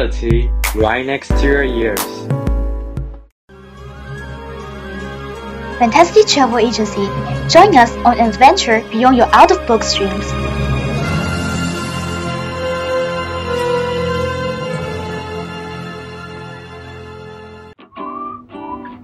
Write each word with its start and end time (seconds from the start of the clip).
reality 0.00 0.50
right 0.74 1.04
next 1.04 1.28
to 1.28 1.42
your 1.42 1.62
ears. 1.62 2.00
Fantastic 5.78 6.26
Travel 6.26 6.58
Agency. 6.58 7.06
Join 7.48 7.76
us 7.76 7.94
on 8.04 8.18
an 8.18 8.28
adventure 8.28 8.80
beyond 8.90 9.16
your 9.16 9.28
out 9.34 9.50
of 9.50 9.66
book 9.66 9.82
dreams. 9.94 10.30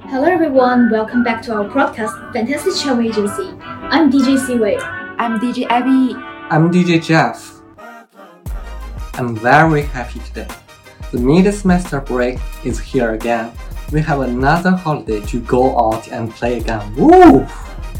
Hello 0.08 0.24
everyone, 0.24 0.90
welcome 0.90 1.22
back 1.22 1.42
to 1.42 1.52
our 1.54 1.68
podcast, 1.68 2.32
Fantastic 2.32 2.74
Travel 2.76 3.06
Agency. 3.06 3.48
I'm 3.90 4.10
DJ 4.10 4.38
Siwei. 4.38 4.78
I'm 5.18 5.40
DJ 5.40 5.66
Abby. 5.68 6.14
I'm 6.50 6.70
DJ 6.70 7.02
Jeff. 7.02 7.60
I'm 9.14 9.34
very 9.34 9.82
happy 9.82 10.20
today. 10.20 10.46
The 11.12 11.18
mid-semester 11.18 12.00
break 12.00 12.38
is 12.64 12.80
here 12.80 13.12
again. 13.12 13.52
We 13.92 14.00
have 14.02 14.20
another 14.20 14.72
holiday 14.72 15.20
to 15.26 15.40
go 15.40 15.78
out 15.78 16.08
and 16.08 16.32
play 16.32 16.58
again. 16.58 16.82
Woo! 16.96 17.46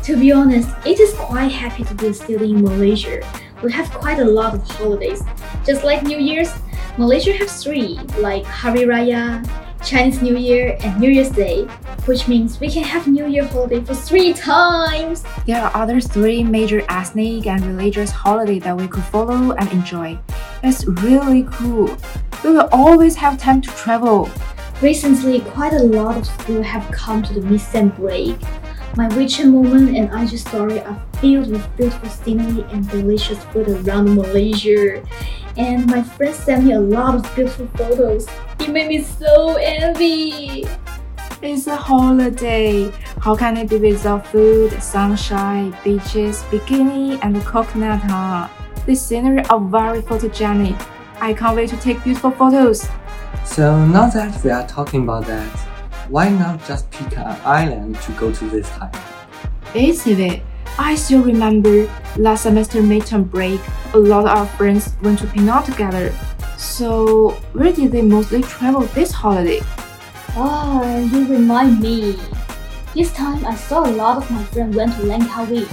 To 0.03 0.17
be 0.17 0.33
honest, 0.33 0.69
it 0.85 0.99
is 0.99 1.15
quite 1.15 1.53
happy 1.53 1.85
to 1.85 1.95
be 1.95 2.13
still 2.13 2.43
in 2.43 2.63
Malaysia. 2.63 3.23
We 3.63 3.71
have 3.73 3.91
quite 3.93 4.19
a 4.19 4.25
lot 4.25 4.55
of 4.55 4.69
holidays. 4.71 5.23
Just 5.65 5.85
like 5.85 6.03
New 6.03 6.19
Year's, 6.19 6.51
Malaysia 6.99 7.33
has 7.35 7.63
three, 7.63 7.99
like 8.19 8.45
Hari 8.45 8.83
Raya, 8.83 9.47
Chinese 9.85 10.23
New 10.23 10.37
Year, 10.37 10.77
and 10.81 11.01
New 11.01 11.11
Year's 11.11 11.31
Day, 11.31 11.65
which 12.07 12.29
means 12.29 12.61
we 12.61 12.71
can 12.71 12.83
have 12.83 13.07
New 13.07 13.27
Year 13.27 13.45
holiday 13.47 13.81
for 13.81 13.95
three 13.95 14.33
times. 14.33 15.25
There 15.47 15.61
are 15.63 15.71
other 15.75 16.01
three 16.01 16.43
major 16.43 16.83
ethnic 16.89 17.47
and 17.47 17.65
religious 17.65 18.11
holidays 18.11 18.63
that 18.65 18.77
we 18.77 18.89
could 18.89 19.05
follow 19.05 19.53
and 19.53 19.71
enjoy. 19.73 20.19
It's 20.63 20.87
really 20.87 21.45
cool. 21.51 21.97
We 22.43 22.53
will 22.53 22.69
always 22.73 23.17
have 23.17 23.39
time 23.39 23.61
to 23.63 23.71
travel. 23.71 24.31
Recently, 24.83 25.41
quite 25.41 25.73
a 25.73 25.83
lot 25.83 26.17
of 26.17 26.27
schools 26.27 26.67
have 26.67 26.91
come 26.91 27.23
to 27.23 27.35
the 27.35 27.41
mid-sem 27.41 27.89
break. 27.91 28.37
My 28.97 29.09
WeChat 29.09 29.51
moment 29.51 29.97
and 29.97 30.11
IG 30.13 30.39
story 30.39 30.81
are 30.81 31.03
filled 31.27 31.51
with 31.51 31.77
beautiful 31.77 32.09
scenery 32.09 32.65
and 32.71 32.89
delicious 32.89 33.43
food 33.47 33.67
around 33.69 34.15
Malaysia. 34.15 35.03
And 35.57 35.85
my 35.91 36.01
friends 36.01 36.37
sent 36.37 36.63
me 36.65 36.73
a 36.73 36.81
lot 36.81 37.17
of 37.17 37.23
beautiful 37.35 37.67
photos. 37.75 38.29
It 38.61 38.71
made 38.71 38.87
me 38.87 39.03
so 39.03 39.57
envy. 39.57 40.67
It's 41.43 41.67
a 41.67 41.75
holiday. 41.75 42.93
How 43.21 43.35
can 43.35 43.57
it 43.57 43.69
be 43.69 43.79
without 43.79 44.25
food, 44.29 44.71
sunshine, 44.81 45.77
beaches, 45.83 46.45
bikini, 46.51 47.19
and 47.23 47.43
coconut, 47.45 48.03
huh? 48.03 48.49
The 48.87 48.95
scenery 48.95 49.45
are 49.51 49.61
very 49.61 50.03
photogenic. 50.03 50.79
I 51.21 51.35
can't 51.35 51.57
wait 51.57 51.71
to 51.71 51.77
take 51.79 52.05
beautiful 52.05 52.31
photos. 52.31 52.87
So 53.45 53.85
now 53.85 54.09
that 54.11 54.45
we 54.45 54.51
are 54.51 54.67
talking 54.69 55.03
about 55.03 55.27
that, 55.27 55.51
why 56.09 56.29
not 56.29 56.65
just 56.69 56.89
pick 56.93 57.19
an 57.19 57.37
island 57.45 57.99
to 58.03 58.13
go 58.13 58.31
to 58.31 58.45
this 58.49 58.69
time? 58.79 58.95
Basically, 59.73 60.43
I 60.79 60.95
still 60.95 61.23
remember 61.23 61.91
last 62.19 62.43
semester 62.43 62.83
midterm 62.83 63.31
break, 63.31 63.61
a 63.95 63.99
lot 63.99 64.27
of 64.27 64.51
friends 64.57 64.95
went 65.03 65.19
to 65.21 65.27
Penang 65.27 65.65
together. 65.65 66.13
So, 66.59 67.31
where 67.53 67.73
did 67.73 67.93
they 67.93 68.03
mostly 68.03 68.43
travel 68.43 68.83
this 68.93 69.11
holiday? 69.11 69.61
Ah, 70.37 70.99
you 70.99 71.27
remind 71.29 71.81
me. 71.81 72.19
This 72.95 73.13
time 73.13 73.45
I 73.47 73.55
saw 73.55 73.89
a 73.89 73.93
lot 73.93 74.19
of 74.19 74.31
my 74.31 74.45
friends 74.45 74.77
went 74.77 74.93
to 74.97 75.03
Langkawi. 75.03 75.67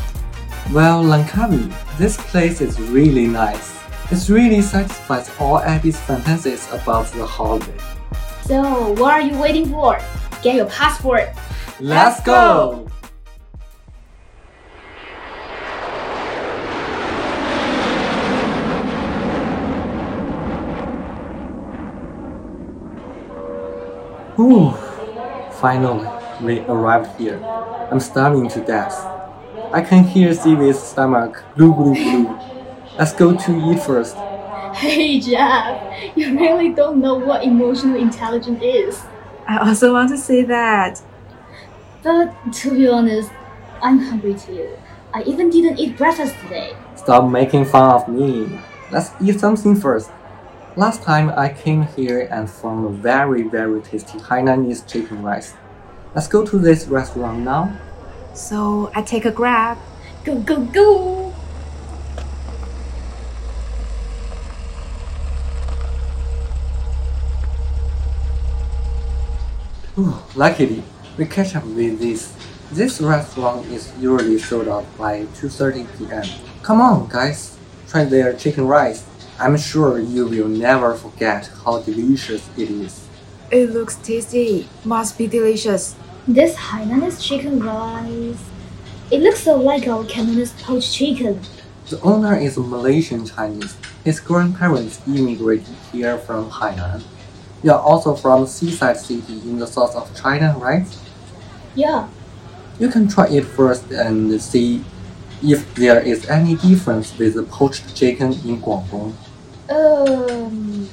Well, 0.72 1.04
Langkawi, 1.04 1.68
this 1.98 2.16
place 2.16 2.62
is 2.62 2.80
really 2.80 3.28
nice. 3.28 3.76
It 4.10 4.30
really 4.30 4.62
satisfies 4.62 5.30
all 5.40 5.60
Abby's 5.60 6.00
fantasies 6.00 6.72
about 6.72 7.08
the 7.08 7.26
holiday. 7.26 7.78
So, 8.44 8.92
what 8.94 9.14
are 9.14 9.22
you 9.22 9.38
waiting 9.38 9.68
for? 9.70 10.00
Get 10.42 10.56
your 10.56 10.68
passport. 10.68 11.30
Let's 11.80 12.22
go! 12.22 12.88
Whew. 24.36 24.72
Finally, 25.62 26.10
we 26.42 26.60
arrived 26.62 27.20
here. 27.20 27.40
I'm 27.92 28.00
starving 28.00 28.50
to 28.50 28.62
death. 28.66 28.96
I 29.72 29.82
can 29.82 30.04
hear 30.04 30.32
Siwei's 30.32 30.82
stomach 30.82 31.44
glue 31.56 31.74
glue 31.74 31.94
glue. 31.94 32.40
Let's 32.98 33.14
go 33.14 33.36
to 33.38 33.72
eat 33.72 33.80
first. 33.82 34.16
Hey 34.74 35.20
Jeff, 35.20 36.18
you 36.18 36.38
really 36.40 36.74
don't 36.74 37.00
know 37.00 37.16
what 37.16 37.44
emotional 37.44 37.96
intelligence 37.96 38.60
is. 38.64 39.04
I 39.48 39.68
also 39.68 39.94
want 39.94 40.10
to 40.10 40.18
say 40.18 40.44
that. 40.44 41.02
But 42.02 42.34
to 42.54 42.72
be 42.72 42.88
honest, 42.88 43.32
I'm 43.84 44.00
hungry 44.00 44.34
too. 44.34 44.70
I 45.14 45.22
even 45.24 45.52
didn't 45.52 45.78
eat 45.78 45.96
breakfast 45.96 46.36
today. 46.42 46.76
Stop 46.96 47.30
making 47.30 47.66
fun 47.66 47.92
of 47.92 48.08
me. 48.08 48.60
Let's 48.92 49.12
eat 49.22 49.40
something 49.40 49.76
first. 49.76 50.10
Last 50.76 51.04
time 51.04 51.30
I 51.30 51.50
came 51.50 51.84
here 51.84 52.28
and 52.32 52.50
found 52.50 52.88
a 52.88 52.90
very 52.90 53.44
very 53.44 53.80
tasty 53.82 54.18
Hainanese 54.18 54.88
chicken 54.88 55.22
rice. 55.22 55.54
Let's 56.16 56.28
go 56.28 56.44
to 56.44 56.58
this 56.58 56.88
restaurant 56.88 57.42
now. 57.42 57.78
So, 58.34 58.92
I 58.96 59.04
take 59.04 59.26
a 59.26 59.32
grab. 59.32 59.78
Go, 60.24 60.40
go, 60.40 60.62
go! 60.66 61.30
Whew, 69.94 70.16
Luckily, 70.34 70.84
we 71.18 71.26
catch 71.28 71.56
up 71.56 71.66
with 71.66 72.00
this. 72.00 72.34
This 72.72 73.00
restaurant 73.00 73.68
is 73.68 73.94
usually 74.00 74.40
sold 74.40 74.68
out 74.68 74.86
by 74.98 75.26
2.30 75.38 75.86
p.m. 76.00 76.24
Come 76.64 76.82
on, 76.82 77.08
guys, 77.10 77.60
try 77.88 78.06
their 78.06 78.34
chicken 78.34 78.66
rice. 78.66 79.06
I'm 79.44 79.58
sure 79.58 80.00
you 80.00 80.26
will 80.28 80.48
never 80.48 80.96
forget 80.96 81.52
how 81.66 81.82
delicious 81.82 82.50
it 82.58 82.72
is. 82.72 83.10
It 83.52 83.72
looks 83.72 83.98
tasty. 83.98 84.70
Must 84.86 85.18
be 85.18 85.28
delicious. 85.28 85.96
This 86.26 86.56
Hainanese 86.56 87.22
chicken 87.22 87.60
rice. 87.62 88.40
It 89.12 89.20
looks 89.22 89.42
so 89.42 89.58
like 89.58 89.86
our 89.88 90.06
Cantonese 90.06 90.54
poached 90.54 90.94
chicken. 90.94 91.42
The 91.90 92.00
owner 92.02 92.38
is 92.38 92.58
Malaysian 92.58 93.26
Chinese. 93.26 93.76
His 94.06 94.22
grandparents 94.22 95.02
immigrated 95.06 95.76
here 95.92 96.18
from 96.20 96.50
Hainan. 96.50 97.04
You 97.64 97.74
are 97.74 97.82
also 97.82 98.16
from 98.16 98.48
seaside 98.48 98.98
city 98.98 99.42
in 99.42 99.60
the 99.60 99.68
south 99.68 99.94
of 99.98 100.16
China, 100.16 100.56
right? 100.58 100.88
Yeah, 101.76 102.08
You 102.80 102.90
can 102.90 103.10
try 103.10 103.28
it 103.28 103.44
first 103.46 103.92
and 103.92 104.42
see 104.42 104.86
if 105.44 105.76
there 105.76 106.00
is 106.02 106.26
any 106.30 106.56
difference 106.56 107.18
with 107.18 107.34
the 107.36 107.44
poached 107.44 107.94
chicken 107.96 108.34
in 108.48 108.62
Guangdong. 108.62 109.14
Um. 109.74 110.90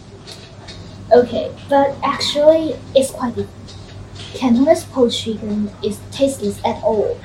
Okay, 1.12 1.52
but 1.68 1.96
actually, 2.02 2.76
it's 2.94 3.10
quite 3.10 3.34
different. 3.34 3.76
Cantonese 4.34 4.84
poached 4.84 5.24
chicken 5.24 5.70
is 5.82 5.98
tasteless 6.12 6.58
at 6.64 6.82
all 6.82 7.18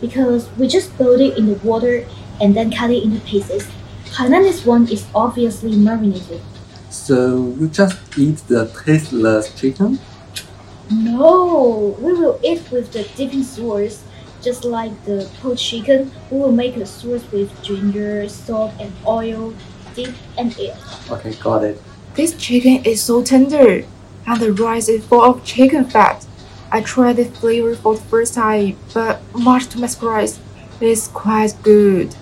because 0.00 0.48
we 0.56 0.68
just 0.68 0.96
boil 0.96 1.20
it 1.20 1.36
in 1.36 1.46
the 1.46 1.54
water 1.66 2.06
and 2.40 2.54
then 2.56 2.70
cut 2.70 2.90
it 2.90 3.02
into 3.02 3.20
pieces. 3.20 3.68
Hainanese 4.16 4.64
one 4.64 4.88
is 4.88 5.06
obviously 5.14 5.76
marinated. 5.76 6.40
So 6.90 7.54
you 7.58 7.68
just 7.68 7.98
eat 8.18 8.36
the 8.48 8.66
tasteless 8.84 9.54
chicken? 9.54 9.98
No, 10.90 11.96
we 11.98 12.12
will 12.12 12.38
eat 12.44 12.70
with 12.70 12.92
the 12.92 13.04
dipping 13.16 13.42
sauce. 13.42 14.02
Just 14.42 14.64
like 14.64 14.92
the 15.04 15.30
poached 15.40 15.64
chicken, 15.64 16.10
we 16.30 16.38
will 16.38 16.52
make 16.52 16.76
a 16.76 16.84
sauce 16.84 17.24
with 17.32 17.50
ginger, 17.62 18.28
salt, 18.28 18.72
and 18.80 18.92
oil, 19.06 19.54
dip 19.94 20.14
and 20.38 20.56
eat. 20.58 20.72
Okay, 21.10 21.34
got 21.34 21.64
it. 21.64 21.80
This 22.14 22.36
chicken 22.36 22.84
is 22.84 23.02
so 23.02 23.22
tender, 23.22 23.84
and 24.26 24.40
the 24.40 24.52
rice 24.52 24.88
is 24.88 25.04
full 25.04 25.22
of 25.22 25.44
chicken 25.44 25.84
fat. 25.84 26.26
I 26.70 26.80
tried 26.80 27.16
the 27.16 27.24
flavor 27.24 27.74
for 27.74 27.96
the 27.96 28.02
first 28.02 28.34
time, 28.34 28.76
but 28.94 29.20
much 29.34 29.66
to 29.68 29.78
my 29.78 29.86
surprise, 29.86 30.40
it's 30.80 31.08
quite 31.08 31.54
good. 31.62 32.14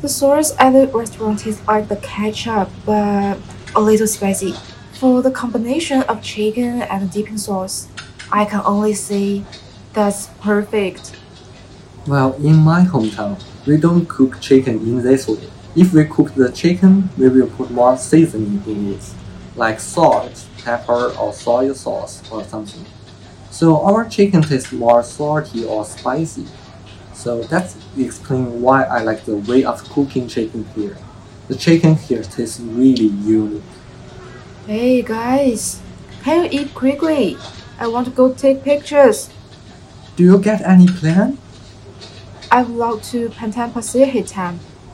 The 0.00 0.08
sauce 0.08 0.52
at 0.58 0.70
the 0.70 0.86
restaurant 0.86 1.40
tastes 1.40 1.66
like 1.66 1.88
the 1.88 1.96
ketchup, 1.96 2.70
but 2.86 3.38
a 3.74 3.80
little 3.80 4.06
spicy. 4.06 4.54
For 4.94 5.22
the 5.22 5.30
combination 5.30 6.02
of 6.02 6.22
chicken 6.22 6.82
and 6.82 7.10
dipping 7.10 7.38
sauce, 7.38 7.88
I 8.32 8.44
can 8.44 8.60
only 8.64 8.94
say 8.94 9.44
that's 9.92 10.28
perfect. 10.40 11.16
Well, 12.06 12.34
in 12.34 12.56
my 12.56 12.82
hometown, 12.82 13.42
we 13.66 13.76
don't 13.76 14.06
cook 14.06 14.40
chicken 14.40 14.78
in 14.78 15.02
this 15.02 15.28
way. 15.28 15.48
If 15.76 15.92
we 15.92 16.04
cook 16.04 16.34
the 16.34 16.50
chicken, 16.50 17.10
we 17.16 17.28
will 17.28 17.48
put 17.48 17.70
more 17.70 17.96
seasoning 17.96 18.62
in 18.66 18.94
it, 18.94 19.14
like 19.54 19.78
salt, 19.78 20.46
pepper, 20.64 21.14
or 21.16 21.32
soy 21.32 21.72
sauce 21.72 22.22
or 22.30 22.42
something. 22.42 22.84
So 23.50 23.80
our 23.84 24.08
chicken 24.08 24.42
tastes 24.42 24.72
more 24.72 25.02
salty 25.04 25.64
or 25.64 25.84
spicy. 25.84 26.46
So 27.14 27.42
that's 27.44 27.76
explain 27.96 28.62
why 28.62 28.84
I 28.84 29.02
like 29.02 29.24
the 29.24 29.36
way 29.36 29.62
of 29.64 29.82
cooking 29.90 30.26
chicken 30.26 30.66
here. 30.74 30.96
The 31.46 31.54
chicken 31.54 31.94
here 31.94 32.22
tastes 32.22 32.58
really 32.58 33.06
unique. 33.06 33.62
Hey 34.66 35.02
guys, 35.02 35.80
can 36.22 36.44
you 36.44 36.62
eat 36.62 36.74
quickly? 36.74 37.36
I 37.78 37.86
want 37.86 38.06
to 38.06 38.12
go 38.12 38.32
take 38.32 38.64
pictures. 38.64 39.30
Do 40.16 40.24
you 40.24 40.38
get 40.38 40.62
any 40.62 40.86
plan? 40.86 41.38
I 42.50 42.64
vlog 42.64 43.08
to 43.10 43.28
Pantai 43.30 43.72
Pasir 43.72 44.06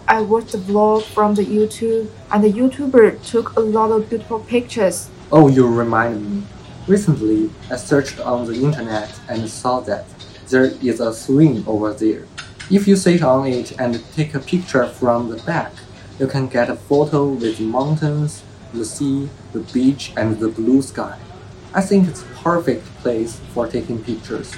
I 0.08 0.20
watched 0.20 0.52
the 0.52 0.58
vlog 0.58 1.02
from 1.02 1.34
the 1.34 1.44
YouTube 1.44 2.08
and 2.30 2.44
the 2.44 2.52
YouTuber 2.52 3.26
took 3.26 3.56
a 3.56 3.60
lot 3.60 3.90
of 3.90 4.08
beautiful 4.08 4.38
pictures. 4.38 5.10
Oh, 5.32 5.48
you 5.48 5.66
remind 5.66 6.30
me. 6.30 6.42
Recently, 6.86 7.50
I 7.72 7.76
searched 7.76 8.20
on 8.20 8.46
the 8.46 8.54
internet 8.54 9.18
and 9.28 9.50
saw 9.50 9.80
that 9.80 10.06
there 10.48 10.66
is 10.80 11.00
a 11.00 11.12
swing 11.12 11.64
over 11.66 11.92
there. 11.92 12.24
If 12.70 12.86
you 12.86 12.94
sit 12.94 13.22
on 13.22 13.48
it 13.48 13.72
and 13.80 14.00
take 14.12 14.36
a 14.36 14.38
picture 14.38 14.86
from 14.86 15.28
the 15.28 15.42
back, 15.42 15.72
you 16.20 16.28
can 16.28 16.46
get 16.46 16.70
a 16.70 16.76
photo 16.76 17.26
with 17.26 17.58
mountains, 17.58 18.44
the 18.72 18.84
sea, 18.84 19.28
the 19.52 19.60
beach, 19.74 20.12
and 20.16 20.38
the 20.38 20.48
blue 20.48 20.82
sky. 20.82 21.18
I 21.74 21.80
think 21.80 22.06
it's 22.06 22.22
a 22.22 22.26
perfect 22.44 22.84
place 23.02 23.40
for 23.52 23.66
taking 23.66 24.02
pictures. 24.04 24.54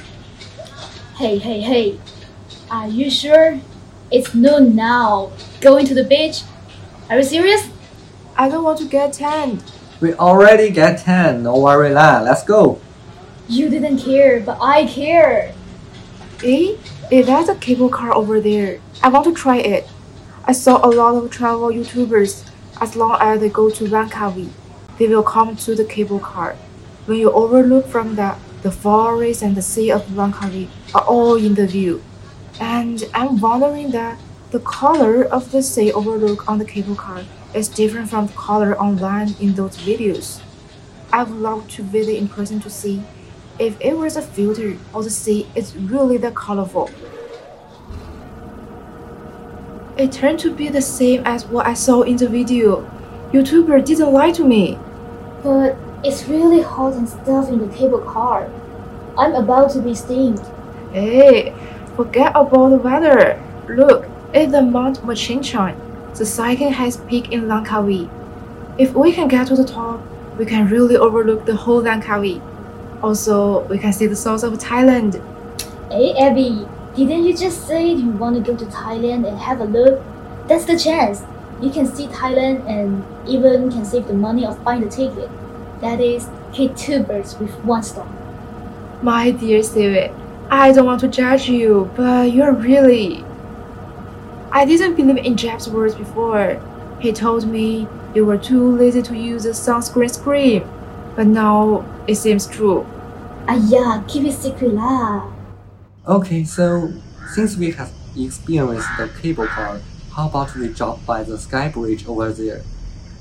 Hey, 1.17 1.39
hey, 1.39 1.61
hey. 1.63 2.01
Are 2.71 2.89
you 2.89 3.11
sure? 3.11 3.59
It's 4.11 4.35
noon 4.35 4.75
now. 4.75 5.33
Going 5.61 5.85
to 5.87 5.95
the 5.95 6.05
beach? 6.05 6.43
Are 7.11 7.19
you 7.19 7.23
serious? 7.23 7.69
I 8.37 8.49
don't 8.49 8.65
want 8.65 8.79
to 8.79 8.87
get 8.87 9.13
tanned. 9.13 9.63
We 10.01 10.15
already 10.15 10.71
get 10.71 11.01
10, 11.01 11.43
no 11.43 11.59
worry 11.59 11.93
lah, 11.93 12.21
let's 12.23 12.43
go. 12.43 12.81
You 13.49 13.69
didn't 13.69 13.99
care, 13.99 14.41
but 14.41 14.59
I 14.63 14.87
care. 14.87 15.53
Eh? 16.43 16.77
Eh, 17.11 17.23
that's 17.23 17.49
a 17.49 17.57
cable 17.57 17.89
car 17.89 18.15
over 18.15 18.41
there. 18.41 18.81
I 19.03 19.09
want 19.09 19.25
to 19.25 19.35
try 19.35 19.59
it. 19.59 19.89
I 20.45 20.53
saw 20.53 20.87
a 20.87 20.89
lot 20.89 21.17
of 21.17 21.31
travel 21.31 21.69
YouTubers. 21.69 22.49
As 22.81 22.95
long 22.95 23.19
as 23.21 23.41
they 23.41 23.49
go 23.49 23.69
to 23.71 23.85
Langkawi, 23.85 24.51
they 24.99 25.09
will 25.09 25.25
come 25.25 25.57
to 25.57 25.75
the 25.75 25.85
cable 25.85 26.21
car. 26.21 26.57
When 27.07 27.19
you 27.19 27.33
overlook 27.33 27.87
from 27.87 28.15
that, 28.15 28.39
the 28.63 28.71
forest 28.71 29.43
and 29.43 29.57
the 29.57 29.63
sea 29.63 29.91
of 29.91 30.07
Langkawi 30.07 30.69
are 30.95 31.03
all 31.03 31.35
in 31.35 31.55
the 31.55 31.67
view. 31.67 32.03
And 32.61 33.05
I'm 33.15 33.41
wondering 33.41 33.91
that 33.93 34.19
the 34.51 34.61
color 34.61 35.25
of 35.25 35.53
the 35.53 35.63
sea 35.63 35.93
overlook 35.93 36.49
on 36.49 36.59
the 36.59 36.65
cable 36.65 36.95
car 36.95 37.23
is 37.55 37.69
different 37.69 38.11
from 38.11 38.27
the 38.27 38.33
color 38.33 38.79
online 38.79 39.35
in 39.41 39.55
those 39.55 39.77
videos. 39.77 40.41
I 41.13 41.23
would 41.23 41.37
love 41.37 41.69
to 41.69 41.83
visit 41.83 42.17
in 42.17 42.29
person 42.29 42.61
to 42.61 42.71
see 42.71 43.03
if 43.59 43.81
it 43.81 43.97
was 43.97 44.17
a 44.17 44.23
filter 44.23 44.77
or 44.93 45.03
the 45.03 45.11
sea 45.11 45.47
is 45.55 45.77
really 45.77 46.17
that 46.19 46.35
colorful. 46.35 46.91
It 49.97 50.13
turned 50.13 50.39
to 50.41 50.55
be 50.55 50.69
the 50.69 50.83
same 50.83 51.23
as 51.25 51.45
what 51.47 51.67
I 51.67 51.75
saw 51.75 52.03
in 52.03 52.17
the 52.17 52.29
video. 52.29 52.89
YouTuber 53.33 53.85
didn't 53.85 54.13
lie 54.13 54.31
to 54.33 54.45
me. 54.45 54.79
But 55.43 55.77
it's 56.05 56.29
really 56.29 56.63
hot 56.63 56.95
and 56.95 57.09
stuff 57.09 57.49
in 57.49 57.59
the 57.59 57.75
cable 57.75 58.01
car. 58.01 58.51
I'm 59.17 59.35
about 59.35 59.73
to 59.73 59.81
be 59.81 59.95
steamed. 59.95 60.41
Hey, 60.93 61.53
forget 61.99 62.31
about 62.37 62.69
the 62.69 62.77
weather. 62.77 63.43
Look, 63.69 64.07
it's 64.33 64.53
the 64.53 64.63
Mount 64.63 64.99
Machinchang. 65.03 65.75
The 66.15 66.25
second 66.25 66.75
highest 66.75 67.05
peak 67.09 67.33
in 67.33 67.47
Langkawi. 67.47 68.09
If 68.79 68.95
we 68.95 69.13
can 69.13 69.27
get 69.27 69.49
to 69.49 69.57
the 69.57 69.65
top, 69.65 70.01
we 70.39 70.47
can 70.47 70.69
really 70.69 70.97
overlook 70.97 71.45
the 71.45 71.57
whole 71.57 71.83
Langkawi. 71.83 72.41
Also, 73.03 73.65
we 73.67 73.79
can 73.79 73.93
see 73.93 74.07
the 74.07 74.15
south 74.15 74.45
of 74.45 74.53
Thailand. 74.61 75.21
Hey, 75.91 76.15
Abby, 76.17 76.69
didn't 76.95 77.25
you 77.25 77.37
just 77.37 77.67
say 77.67 77.91
you 77.91 78.11
want 78.11 78.37
to 78.37 78.43
go 78.53 78.57
to 78.57 78.67
Thailand 78.67 79.27
and 79.27 79.37
have 79.37 79.61
a 79.61 79.65
look? 79.65 80.01
That's 80.47 80.67
the 80.67 80.79
chance. 80.79 81.25
You 81.61 81.71
can 81.71 81.89
see 81.89 82.07
Thailand 82.07 82.65
and 82.71 83.03
even 83.29 83.73
can 83.73 83.85
save 83.85 84.07
the 84.07 84.15
money 84.15 84.47
of 84.47 84.63
buying 84.63 84.83
the 84.83 84.89
ticket. 84.89 85.29
That 85.81 86.01
is, 86.01 86.29
hit 86.53 86.77
two 86.77 87.03
birds 87.03 87.37
with 87.41 87.51
one 87.65 87.83
stone. 87.83 88.15
My 89.03 89.33
dear 89.33 89.65
Stevie, 89.65 90.13
I 90.51 90.73
don't 90.73 90.87
want 90.87 91.01
to 91.01 91.09
judge 91.09 91.49
you, 91.49 91.91
but 91.95 92.33
you're 92.33 92.53
really. 92.53 93.25
I 94.51 94.65
didn't 94.65 94.95
believe 94.97 95.19
in 95.19 95.37
Jeff's 95.37 95.69
words 95.69 95.95
before. 95.95 96.59
He 97.01 97.13
told 97.13 97.47
me 97.47 97.87
you 98.15 98.25
were 98.25 98.39
too 98.39 98.77
lazy 98.77 99.03
to 99.03 99.17
use 99.17 99.45
a 99.45 99.51
sunscreen 99.51 100.19
cream, 100.23 100.69
but 101.15 101.27
now 101.27 101.85
it 102.07 102.15
seems 102.15 102.47
true. 102.47 102.87
Aya, 103.47 104.03
keep 104.09 104.25
it 104.25 104.33
secret 104.33 104.73
lah. 104.73 105.31
Okay, 106.07 106.45
so 106.45 106.93
since 107.35 107.57
we 107.57 107.71
have 107.73 107.93
experienced 108.17 108.89
the 108.97 109.11
cable 109.21 109.47
car, 109.47 109.81
how 110.15 110.29
about 110.29 110.55
we 110.57 110.69
drop 110.73 111.05
by 111.05 111.23
the 111.23 111.37
sky 111.37 111.69
bridge 111.69 112.07
over 112.09 112.33
there? 112.33 112.63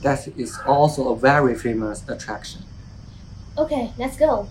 That 0.02 0.28
is 0.38 0.58
also 0.66 1.10
a 1.10 1.16
very 1.18 1.56
famous 1.56 2.08
attraction. 2.08 2.64
Okay, 3.58 3.92
let's 3.98 4.16
go. 4.16 4.48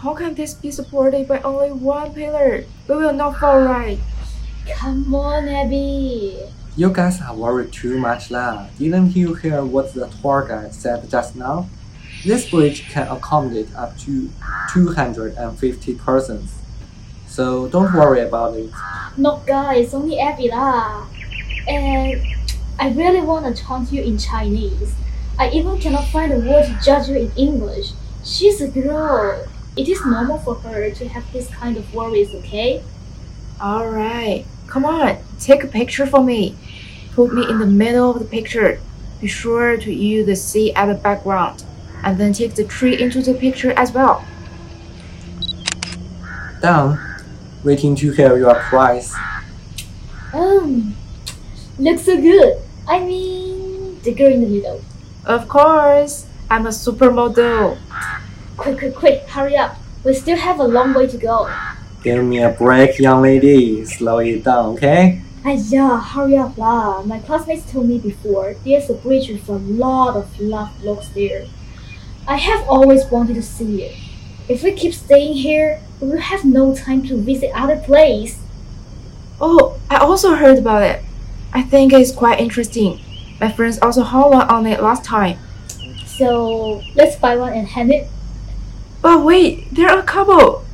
How 0.00 0.14
can 0.14 0.32
this 0.32 0.54
be 0.54 0.70
supported 0.70 1.28
by 1.28 1.40
only 1.40 1.72
one 1.72 2.14
pillar? 2.14 2.64
We 2.88 2.96
will 2.96 3.12
not 3.12 3.36
fall 3.36 3.68
ah. 3.68 3.70
right. 3.70 3.98
Come 4.72 5.14
on, 5.14 5.46
Abby. 5.46 6.40
You 6.74 6.88
guys 6.88 7.20
are 7.20 7.36
worried 7.36 7.70
too 7.70 8.00
much 8.00 8.30
lah. 8.30 8.72
Didn't 8.78 9.12
you 9.12 9.34
hear 9.34 9.60
what 9.60 9.92
the 9.92 10.08
tour 10.08 10.48
guide 10.48 10.72
said 10.72 11.04
just 11.10 11.36
now? 11.36 11.68
This 12.24 12.48
bridge 12.48 12.88
can 12.88 13.12
accommodate 13.12 13.68
up 13.76 13.92
to 14.08 14.32
250 14.72 15.36
persons. 16.00 16.48
So 17.28 17.68
don't 17.68 17.92
worry 17.92 18.24
about 18.24 18.56
it. 18.56 18.72
No, 19.20 19.44
guys, 19.44 19.92
only 19.92 20.16
Abby 20.16 20.48
lah. 20.48 21.04
And 21.68 22.24
I 22.80 22.88
really 22.96 23.20
want 23.20 23.44
to 23.44 23.52
taunt 23.52 23.92
you 23.92 24.00
in 24.00 24.16
Chinese. 24.16 24.96
I 25.36 25.52
even 25.52 25.76
cannot 25.76 26.08
find 26.08 26.32
a 26.32 26.40
word 26.40 26.72
to 26.72 26.78
judge 26.80 27.12
you 27.12 27.28
in 27.28 27.32
English. 27.36 27.92
She's 28.24 28.64
a 28.64 28.68
girl. 28.72 29.44
It 29.80 29.88
is 29.88 30.04
normal 30.04 30.36
for 30.36 30.56
her 30.56 30.90
to 30.90 31.08
have 31.08 31.24
this 31.32 31.48
kind 31.48 31.78
of 31.78 31.94
worries, 31.94 32.34
okay? 32.34 32.82
Alright, 33.58 34.44
come 34.66 34.84
on, 34.84 35.16
take 35.38 35.64
a 35.64 35.66
picture 35.66 36.04
for 36.04 36.22
me. 36.22 36.54
Put 37.14 37.32
me 37.32 37.48
in 37.48 37.58
the 37.58 37.64
middle 37.64 38.10
of 38.10 38.18
the 38.18 38.26
picture. 38.26 38.78
Be 39.22 39.26
sure 39.26 39.78
to 39.78 39.90
use 39.90 40.26
the 40.26 40.36
sea 40.36 40.74
as 40.74 40.90
a 40.90 41.00
background, 41.00 41.64
and 42.04 42.20
then 42.20 42.34
take 42.34 42.56
the 42.56 42.64
tree 42.64 43.00
into 43.00 43.22
the 43.22 43.32
picture 43.32 43.72
as 43.72 43.90
well. 43.90 44.22
Done. 46.60 47.00
Waiting 47.64 47.96
to 47.96 48.12
hear 48.12 48.36
your 48.36 48.56
prize. 48.68 49.14
Um, 50.34 50.94
looks 51.78 52.02
so 52.02 52.20
good. 52.20 52.58
I 52.86 53.00
mean, 53.00 53.98
the 54.02 54.12
girl 54.12 54.30
in 54.30 54.42
the 54.42 54.46
middle. 54.46 54.84
Of 55.24 55.48
course, 55.48 56.26
I'm 56.50 56.66
a 56.66 56.68
supermodel. 56.68 57.78
Quick, 58.60 58.76
quick, 58.76 58.94
quick, 58.94 59.22
hurry 59.26 59.56
up. 59.56 59.78
We 60.04 60.12
still 60.12 60.36
have 60.36 60.60
a 60.60 60.64
long 60.64 60.92
way 60.92 61.06
to 61.06 61.16
go. 61.16 61.50
Give 62.02 62.22
me 62.22 62.42
a 62.42 62.50
break, 62.50 62.98
young 62.98 63.22
lady. 63.22 63.86
Slow 63.86 64.18
it 64.18 64.44
down, 64.44 64.74
okay? 64.74 65.22
Aya, 65.46 65.96
hurry 65.96 66.36
up 66.36 66.58
lah. 66.58 67.00
My 67.00 67.20
classmates 67.20 67.72
told 67.72 67.88
me 67.88 67.96
before 67.96 68.56
there's 68.62 68.90
a 68.90 68.94
bridge 69.00 69.30
with 69.30 69.48
a 69.48 69.56
lot 69.56 70.14
of 70.14 70.38
love 70.38 70.84
looks 70.84 71.08
there. 71.08 71.46
I 72.28 72.36
have 72.36 72.68
always 72.68 73.06
wanted 73.06 73.36
to 73.36 73.42
see 73.42 73.82
it. 73.82 73.96
If 74.46 74.62
we 74.62 74.72
keep 74.72 74.92
staying 74.92 75.40
here, 75.40 75.80
we 75.98 76.08
will 76.08 76.20
have 76.20 76.44
no 76.44 76.76
time 76.76 77.08
to 77.08 77.16
visit 77.16 77.52
other 77.54 77.78
place. 77.78 78.40
Oh, 79.40 79.80
I 79.88 79.96
also 79.96 80.34
heard 80.34 80.58
about 80.58 80.82
it. 80.82 81.02
I 81.54 81.62
think 81.62 81.94
it's 81.94 82.12
quite 82.12 82.38
interesting. 82.38 83.00
My 83.40 83.50
friends 83.50 83.78
also 83.80 84.02
had 84.02 84.26
one 84.26 84.48
on 84.48 84.66
it 84.66 84.82
last 84.82 85.02
time. 85.02 85.38
So 86.04 86.82
let's 86.94 87.16
buy 87.16 87.36
one 87.36 87.54
and 87.54 87.66
hand 87.66 87.90
it. 87.90 88.06
But 89.02 89.24
wait, 89.24 89.72
they're 89.74 89.98
a 89.98 90.02
couple. 90.02 90.64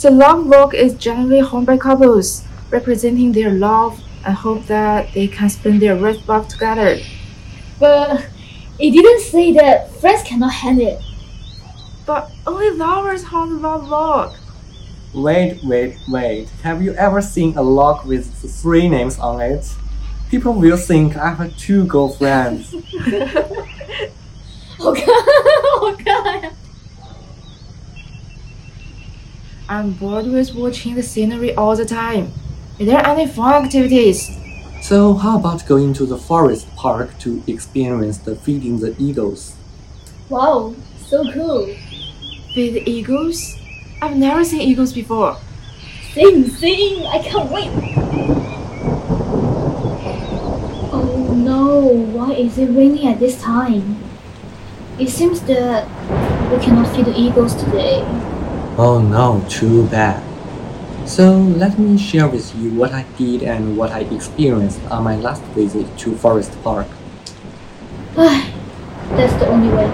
The 0.00 0.10
love 0.10 0.46
log 0.46 0.74
is 0.74 0.94
generally 0.94 1.40
home 1.40 1.64
by 1.64 1.78
couples, 1.78 2.44
representing 2.70 3.32
their 3.32 3.50
love 3.50 4.00
and 4.24 4.34
hope 4.34 4.66
that 4.66 5.12
they 5.14 5.26
can 5.26 5.48
spend 5.48 5.80
their 5.80 5.96
rest 5.96 6.28
life 6.28 6.48
together. 6.48 6.98
But 7.78 8.26
it 8.78 8.90
didn't 8.90 9.20
say 9.20 9.52
that 9.52 9.90
friends 9.92 10.22
cannot 10.22 10.52
hand 10.52 10.80
it. 10.80 11.00
But 12.04 12.30
only 12.46 12.70
lovers 12.70 13.24
have 13.24 13.48
the 13.48 13.56
love 13.56 13.88
log. 13.88 14.36
Wait, 15.12 15.60
wait, 15.64 15.96
wait. 16.08 16.50
Have 16.62 16.82
you 16.82 16.92
ever 16.94 17.22
seen 17.22 17.56
a 17.56 17.62
log 17.62 18.06
with 18.06 18.32
three 18.60 18.88
names 18.88 19.18
on 19.18 19.40
it? 19.40 19.74
People 20.30 20.52
will 20.52 20.76
think 20.76 21.16
I 21.16 21.34
have 21.34 21.56
two 21.56 21.86
girlfriends. 21.86 22.74
Oh 24.78 24.92
god, 24.94 25.04
oh 25.08 25.96
god. 26.04 26.52
I'm 29.68 29.92
bored 29.94 30.26
with 30.26 30.54
watching 30.54 30.94
the 30.94 31.02
scenery 31.02 31.52
all 31.54 31.74
the 31.74 31.84
time. 31.84 32.32
Is 32.78 32.86
there 32.86 33.04
any 33.04 33.26
fun 33.26 33.64
activities? 33.64 34.30
so 34.80 35.14
how 35.14 35.36
about 35.36 35.66
going 35.66 35.92
to 35.92 36.06
the 36.06 36.16
forest 36.16 36.72
park 36.76 37.18
to 37.18 37.42
experience 37.48 38.18
the 38.18 38.36
feeding 38.36 38.78
the 38.78 38.94
eagles? 39.00 39.56
Wow, 40.28 40.76
so 40.98 41.24
cool. 41.32 41.74
Feed 42.54 42.74
the 42.74 42.88
eagles? 42.88 43.56
I've 44.00 44.16
never 44.16 44.44
seen 44.44 44.60
eagles 44.60 44.92
before. 44.92 45.36
Sing, 46.12 46.48
sing, 46.48 47.04
I 47.06 47.18
can't 47.18 47.50
wait. 47.50 47.70
Oh 50.92 51.34
no, 51.34 51.78
why 52.14 52.34
is 52.34 52.56
it 52.58 52.66
raining 52.66 53.08
at 53.08 53.18
this 53.18 53.42
time? 53.42 53.98
It 55.00 55.08
seems 55.08 55.40
that 55.42 55.88
we 56.52 56.64
cannot 56.64 56.94
feed 56.94 57.06
the 57.06 57.18
eagles 57.18 57.56
today. 57.56 58.04
Oh 58.78 59.00
no, 59.00 59.42
too 59.48 59.86
bad. 59.88 60.22
So 61.08 61.38
let 61.38 61.78
me 61.78 61.96
share 61.96 62.28
with 62.28 62.54
you 62.56 62.70
what 62.72 62.92
I 62.92 63.06
did 63.16 63.42
and 63.42 63.74
what 63.74 63.90
I 63.90 64.00
experienced 64.00 64.84
on 64.90 65.02
my 65.02 65.16
last 65.16 65.42
visit 65.54 65.86
to 66.00 66.14
Forest 66.16 66.52
Park. 66.62 66.86
That's 68.14 69.32
the 69.34 69.48
only 69.48 69.72
way. 69.72 69.88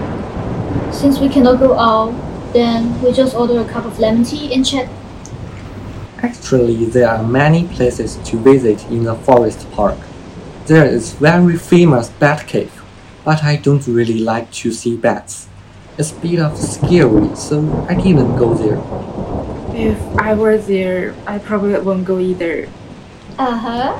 Since 0.91 1.19
we 1.19 1.29
cannot 1.29 1.59
go 1.59 1.79
out, 1.79 2.13
then 2.51 3.01
we 3.01 3.13
just 3.13 3.35
order 3.35 3.61
a 3.61 3.65
cup 3.65 3.85
of 3.85 3.99
lemon 3.99 4.25
tea 4.25 4.53
and 4.53 4.65
chat. 4.65 4.89
Actually, 6.17 6.83
there 6.85 7.07
are 7.07 7.23
many 7.23 7.67
places 7.69 8.17
to 8.25 8.35
visit 8.37 8.83
in 8.91 9.03
the 9.03 9.15
Forest 9.15 9.71
Park. 9.71 9.97
There 10.65 10.85
is 10.85 11.13
very 11.13 11.57
famous 11.57 12.09
bat 12.09 12.47
cave, 12.47 12.83
but 13.23 13.43
I 13.45 13.55
don't 13.55 13.87
really 13.87 14.19
like 14.19 14.51
to 14.63 14.73
see 14.73 14.97
bats. 14.97 15.47
It's 15.95 16.11
a 16.11 16.15
bit 16.15 16.39
of 16.39 16.57
scary, 16.57 17.35
so 17.35 17.61
I 17.87 17.93
didn't 17.93 18.35
go 18.35 18.55
there. 18.55 18.81
If 19.77 20.01
I 20.17 20.33
were 20.33 20.57
there, 20.57 21.13
I 21.27 21.37
probably 21.37 21.77
won't 21.79 22.05
go 22.05 22.17
either. 22.17 22.67
Uh 23.37 23.57
huh. 23.57 23.97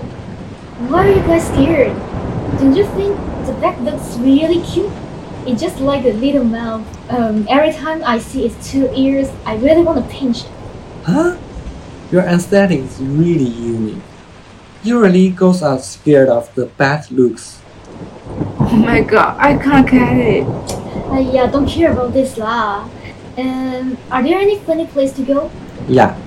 Why 0.89 1.07
are 1.07 1.13
you 1.13 1.21
guys 1.21 1.45
scared? 1.47 1.95
Don't 2.57 2.75
you 2.75 2.85
think 2.97 3.15
the 3.45 3.53
bat 3.61 3.79
looks 3.81 4.17
really 4.17 4.61
cute? 4.65 4.91
It's 5.45 5.61
just 5.61 5.79
like 5.81 6.05
a 6.05 6.13
little 6.13 6.43
mouth. 6.43 6.81
Um, 7.11 7.45
every 7.47 7.71
time 7.71 8.01
I 8.03 8.17
see 8.17 8.45
its 8.45 8.71
two 8.71 8.89
ears, 8.95 9.29
I 9.45 9.55
really 9.57 9.83
want 9.83 10.03
to 10.03 10.09
pinch 10.09 10.45
it. 10.45 10.51
Huh? 11.05 11.37
Your 12.11 12.23
aesthetic 12.23 12.79
is 12.79 12.99
really 12.99 13.45
unique. 13.45 14.01
Usually, 14.83 15.29
girls 15.29 15.61
are 15.61 15.77
scared 15.77 16.29
of 16.29 16.53
the 16.55 16.65
bat 16.65 17.11
looks. 17.11 17.61
Oh 18.59 18.81
my 18.83 19.01
god, 19.01 19.37
I 19.37 19.57
can't 19.57 19.89
get 19.89 20.17
it. 20.17 20.82
Uh, 21.13 21.19
yeah, 21.19 21.45
don't 21.45 21.69
care 21.69 21.91
about 21.91 22.11
this 22.11 22.39
lah. 22.39 22.89
Um, 23.37 23.97
are 24.09 24.23
there 24.23 24.39
any 24.39 24.57
funny 24.65 24.87
place 24.87 25.13
to 25.13 25.21
go? 25.21 25.51
Yeah, 25.87 26.17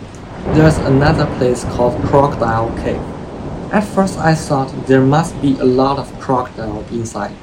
there's 0.54 0.78
another 0.78 1.26
place 1.42 1.64
called 1.74 2.00
Crocodile 2.06 2.70
Cave. 2.78 3.02
At 3.74 3.82
first, 3.82 4.16
I 4.16 4.36
thought 4.36 4.70
there 4.86 5.02
must 5.02 5.34
be 5.42 5.58
a 5.58 5.64
lot 5.64 5.98
of 5.98 6.06
crocodile 6.20 6.86
inside, 6.94 7.34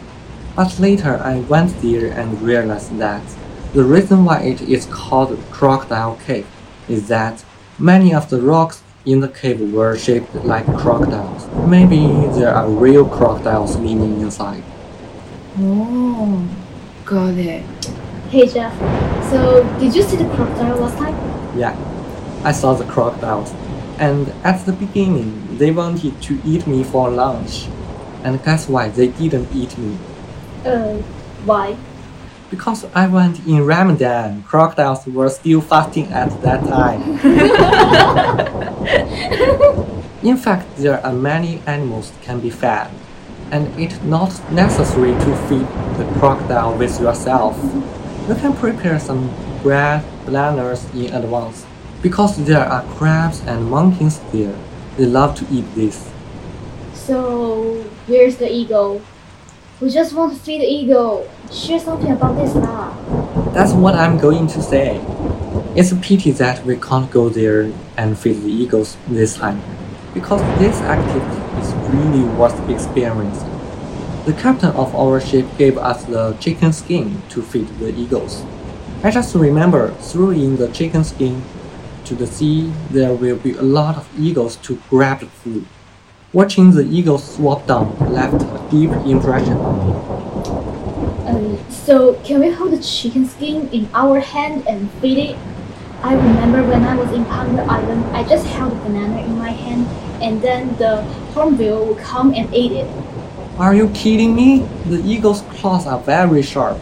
but 0.56 0.80
later 0.80 1.20
I 1.20 1.44
went 1.52 1.76
there 1.82 2.16
and 2.16 2.42
realized 2.42 2.98
that 3.00 3.24
the 3.74 3.84
reason 3.84 4.24
why 4.24 4.40
it 4.44 4.62
is 4.62 4.86
called 4.86 5.38
Crocodile 5.52 6.16
Cave 6.26 6.48
is 6.88 7.10
that 7.10 7.44
many 7.78 8.14
of 8.16 8.30
the 8.30 8.40
rocks 8.40 8.82
in 9.06 9.20
the 9.20 9.28
cave 9.28 9.60
were 9.74 9.98
shaped 9.98 10.34
like 10.48 10.66
crocodiles. 10.80 11.52
Maybe 11.68 12.08
there 12.40 12.56
are 12.56 12.70
real 12.70 13.04
crocodiles 13.04 13.76
living 13.76 14.22
inside. 14.22 14.64
Oh, 15.60 16.48
got 17.13 17.38
it. 17.38 17.63
Hey 18.32 18.48
Jeff, 18.48 18.74
so 19.29 19.63
did 19.79 19.93
you 19.96 20.01
see 20.01 20.17
the 20.17 20.25
crocodile 20.34 20.77
last 20.77 20.98
time? 20.98 21.13
Yeah, 21.55 21.77
I 22.43 22.51
saw 22.51 22.74
the 22.74 22.86
crocodiles, 22.86 23.53
and 24.00 24.29
at 24.43 24.65
the 24.65 24.74
beginning 24.74 25.60
they 25.60 25.70
wanted 25.70 26.20
to 26.24 26.41
eat 26.43 26.65
me 26.65 26.84
for 26.84 27.12
lunch. 27.12 27.67
And 28.24 28.43
guess 28.43 28.67
why 28.67 28.89
they 28.89 29.10
didn't 29.10 29.53
eat 29.53 29.77
me? 29.77 29.96
Uh, 30.65 30.96
why? 31.46 31.77
Because 32.50 32.86
I 32.96 33.05
went 33.08 33.46
in 33.46 33.63
Ramadan, 33.63 34.41
crocodiles 34.43 35.05
were 35.05 35.29
still 35.29 35.62
fasting 35.62 36.08
at 36.08 36.32
that 36.41 36.63
time. 36.65 37.01
in 40.24 40.38
fact, 40.38 40.77
there 40.77 41.05
are 41.05 41.13
many 41.13 41.62
animals 41.67 42.12
can 42.24 42.39
be 42.39 42.50
fed, 42.50 42.89
and 43.54 43.70
it's 43.80 44.02
not 44.02 44.34
necessary 44.52 45.12
to 45.12 45.36
feed 45.48 45.68
the 46.02 46.06
crocodile 46.18 46.76
with 46.76 47.00
yourself. 47.00 47.56
You 48.28 48.34
can 48.34 48.54
prepare 48.58 49.00
some 49.00 49.30
bread, 49.62 50.04
bananas 50.26 50.90
in 50.96 51.14
advance. 51.14 51.64
Because 52.02 52.36
there 52.46 52.66
are 52.66 52.82
crabs 52.98 53.42
and 53.42 53.70
monkeys 53.70 54.20
there, 54.34 54.58
they 54.98 55.06
love 55.06 55.38
to 55.38 55.46
eat 55.54 55.66
this. 55.76 56.10
So, 56.96 57.86
where's 58.08 58.38
the 58.38 58.52
eagle? 58.52 59.04
We 59.80 59.92
just 59.92 60.14
want 60.14 60.34
to 60.34 60.40
feed 60.40 60.62
the 60.62 60.66
eagle. 60.66 61.30
Share 61.52 61.80
something 61.80 62.12
about 62.12 62.36
this 62.36 62.56
lah. 62.56 62.90
That's 63.54 63.74
what 63.74 63.94
I'm 63.94 64.18
going 64.18 64.48
to 64.48 64.62
say. 64.64 64.98
It's 65.76 65.92
a 65.92 65.96
pity 65.98 66.32
that 66.32 66.66
we 66.66 66.78
can't 66.78 67.12
go 67.12 67.30
there 67.30 67.72
and 67.98 68.18
feed 68.18 68.42
the 68.42 68.50
eagles 68.50 68.98
this 69.08 69.36
time, 69.38 69.62
because 70.13 70.41
this 70.60 70.79
activity 70.82 71.41
is 71.62 71.74
really 71.93 72.24
worth 72.36 72.58
experiencing. 72.70 73.50
The 74.25 74.34
captain 74.34 74.72
of 74.72 74.96
our 74.96 75.20
ship 75.20 75.46
gave 75.58 75.77
us 75.77 76.05
the 76.05 76.34
chicken 76.39 76.72
skin 76.72 77.22
to 77.29 77.41
feed 77.41 77.67
the 77.79 77.93
eagles. 77.93 78.46
I 79.03 79.12
just 79.12 79.36
remember 79.36 79.91
throwing 79.96 80.55
the 80.58 80.70
chicken 80.72 81.03
skin 81.03 81.43
to 82.05 82.15
the 82.15 82.27
sea, 82.27 82.72
there 82.91 83.13
will 83.13 83.38
be 83.38 83.53
a 83.53 83.62
lot 83.62 83.96
of 83.96 84.08
eagles 84.20 84.58
to 84.58 84.82
grab 84.89 85.22
the 85.22 85.27
food. 85.27 85.65
Watching 86.34 86.72
the 86.72 86.84
eagles 86.84 87.36
swap 87.36 87.65
down 87.67 87.96
left 88.12 88.41
a 88.41 88.67
deep 88.70 88.91
impression 89.05 89.53
on 89.53 89.75
me. 89.88 89.93
Um, 91.27 91.72
so, 91.72 92.15
can 92.25 92.39
we 92.39 92.50
hold 92.51 92.72
the 92.72 92.82
chicken 92.82 93.25
skin 93.25 93.70
in 93.70 93.88
our 93.93 94.20
hand 94.20 94.67
and 94.67 94.91
feed 95.00 95.17
it? 95.17 95.38
I 96.04 96.16
remember 96.16 96.62
when 96.68 96.84
I 96.84 96.98
was 96.98 97.14
in 97.14 97.24
Panda 97.24 97.64
Island, 97.64 98.04
I 98.14 98.28
just 98.28 98.46
held 98.46 98.74
a 98.74 98.76
banana 98.76 99.22
in 99.24 99.38
my 99.38 99.52
hand 99.52 99.88
and 100.22 100.42
then 100.42 100.76
the 100.76 101.02
hornbill 101.32 101.86
would 101.86 101.98
come 102.00 102.34
and 102.36 102.54
eat 102.54 102.74
it. 102.74 102.92
Are 103.58 103.74
you 103.74 103.88
kidding 103.96 104.36
me? 104.36 104.68
The 104.84 105.00
eagle's 105.00 105.44
claws 105.56 105.88
are 105.88 106.00
very 106.00 106.42
sharp, 106.42 106.78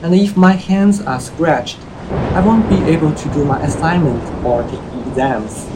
and 0.00 0.14
if 0.14 0.38
my 0.38 0.52
hands 0.52 1.02
are 1.02 1.20
scratched, 1.20 1.80
I 2.32 2.40
won't 2.40 2.66
be 2.70 2.80
able 2.88 3.12
to 3.12 3.28
do 3.36 3.44
my 3.44 3.60
assignment 3.60 4.24
or 4.42 4.62
take 4.62 4.80
exams. 5.06 5.68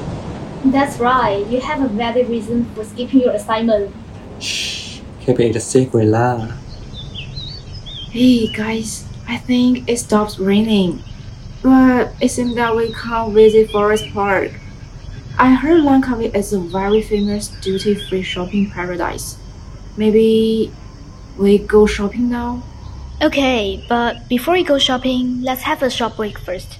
That's 0.65 0.99
right, 0.99 1.45
you 1.49 1.61
have 1.61 1.83
a 1.85 1.89
valid 1.89 2.31
reason 2.31 2.65
for 2.75 2.83
skipping 2.83 3.21
your 3.21 3.33
assignment. 3.33 3.93
Shh, 4.41 5.01
keep 5.21 5.39
it 5.39 5.55
a 5.55 5.61
secret 5.61 6.09
lah. 6.09 6.49
Hey 8.09 8.49
guys, 8.49 9.05
I 9.29 9.37
think 9.37 9.85
it 9.85 9.99
stops 9.99 10.39
raining. 10.39 11.05
But 11.63 12.13
it 12.21 12.31
seems 12.31 12.55
that 12.55 12.75
we 12.77 12.93
can't 12.93 13.33
visit 13.33 13.71
Forest 13.71 14.13
Park. 14.13 14.53
I 15.39 15.55
heard 15.55 15.83
Langkawi 15.83 16.35
is 16.35 16.53
a 16.53 16.61
very 16.61 17.03
famous 17.03 17.49
duty-free 17.49 18.23
shopping 18.23 18.71
paradise. 18.71 19.37
Maybe 19.97 20.73
we 21.37 21.59
go 21.59 21.87
shopping 21.87 22.31
now? 22.31 22.63
Okay, 23.23 23.85
but 23.89 24.29
before 24.29 24.55
we 24.55 24.65
go 24.65 24.79
shopping, 24.79 25.43
let's 25.43 25.63
have 25.63 25.83
a 25.83 25.91
shop 25.91 26.17
break 26.17 26.39
first. 26.39 26.79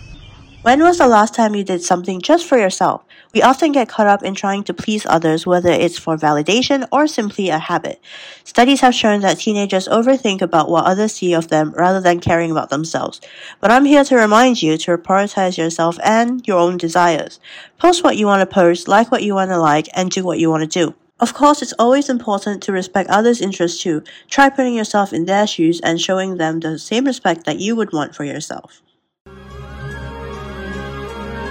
When 0.63 0.83
was 0.83 0.99
the 0.99 1.07
last 1.07 1.33
time 1.33 1.55
you 1.55 1.63
did 1.63 1.83
something 1.83 2.21
just 2.21 2.45
for 2.45 2.59
yourself? 2.59 3.05
We 3.33 3.41
often 3.41 3.71
get 3.71 3.89
caught 3.89 4.09
up 4.09 4.25
in 4.25 4.35
trying 4.35 4.65
to 4.65 4.75
please 4.75 5.07
others, 5.07 5.47
whether 5.47 5.71
it's 5.71 5.99
for 5.99 6.17
validation 6.17 6.89
or 6.91 7.07
simply 7.07 7.51
a 7.51 7.59
habit. 7.59 8.01
Studies 8.43 8.81
have 8.81 8.95
shown 8.95 9.21
that 9.21 9.39
teenagers 9.39 9.87
overthink 9.87 10.43
about 10.43 10.69
what 10.69 10.85
others 10.85 11.13
see 11.15 11.35
of 11.35 11.49
them 11.49 11.73
rather 11.77 12.01
than 12.01 12.19
caring 12.19 12.51
about 12.51 12.71
themselves. 12.71 13.21
But 13.61 13.71
I'm 13.71 13.85
here 13.85 14.03
to 14.05 14.17
remind 14.17 14.61
you 14.61 14.77
to 14.79 14.99
prioritize 14.99 15.57
yourself 15.57 15.99
and 16.03 16.45
your 16.49 16.59
own 16.59 16.79
desires. 16.79 17.39
Post 17.79 18.03
what 18.03 18.17
you 18.17 18.27
want 18.27 18.41
to 18.41 18.53
post, 18.53 18.89
like 18.89 19.13
what 19.13 19.23
you 19.23 19.35
want 19.35 19.51
to 19.51 19.59
like, 19.59 19.89
and 19.95 20.11
do 20.11 20.25
what 20.25 20.41
you 20.41 20.51
want 20.51 20.63
to 20.63 20.85
do. 20.85 20.95
Of 21.21 21.33
course, 21.33 21.63
it's 21.63 21.75
always 21.79 22.09
important 22.09 22.63
to 22.65 22.73
respect 22.73 23.09
others' 23.09 23.41
interests 23.41 23.83
too. 23.83 24.03
Try 24.29 24.51
putting 24.51 24.75
yourself 24.75 25.13
in 25.13 25.27
their 25.27 25.47
shoes 25.47 25.81
and 25.81 26.01
showing 26.01 26.37
them 26.37 26.61
the 26.61 26.79
same 26.79 27.05
respect 27.05 27.45
that 27.45 27.61
you 27.61 27.77
would 27.77 27.93
want 27.93 28.15
for 28.15 28.25
yourself. 28.25 28.83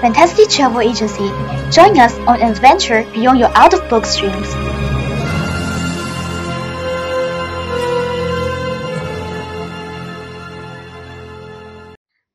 Fantastic 0.05 0.49
Travel 0.51 0.81
Agency. 0.81 1.29
Join 1.71 1.97
us 1.97 2.13
on 2.29 2.39
an 2.39 2.51
adventure 2.51 3.03
beyond 3.11 3.39
your 3.39 3.49
out 3.57 3.73
of 3.73 3.89
book 3.89 4.03
dreams. 4.15 4.53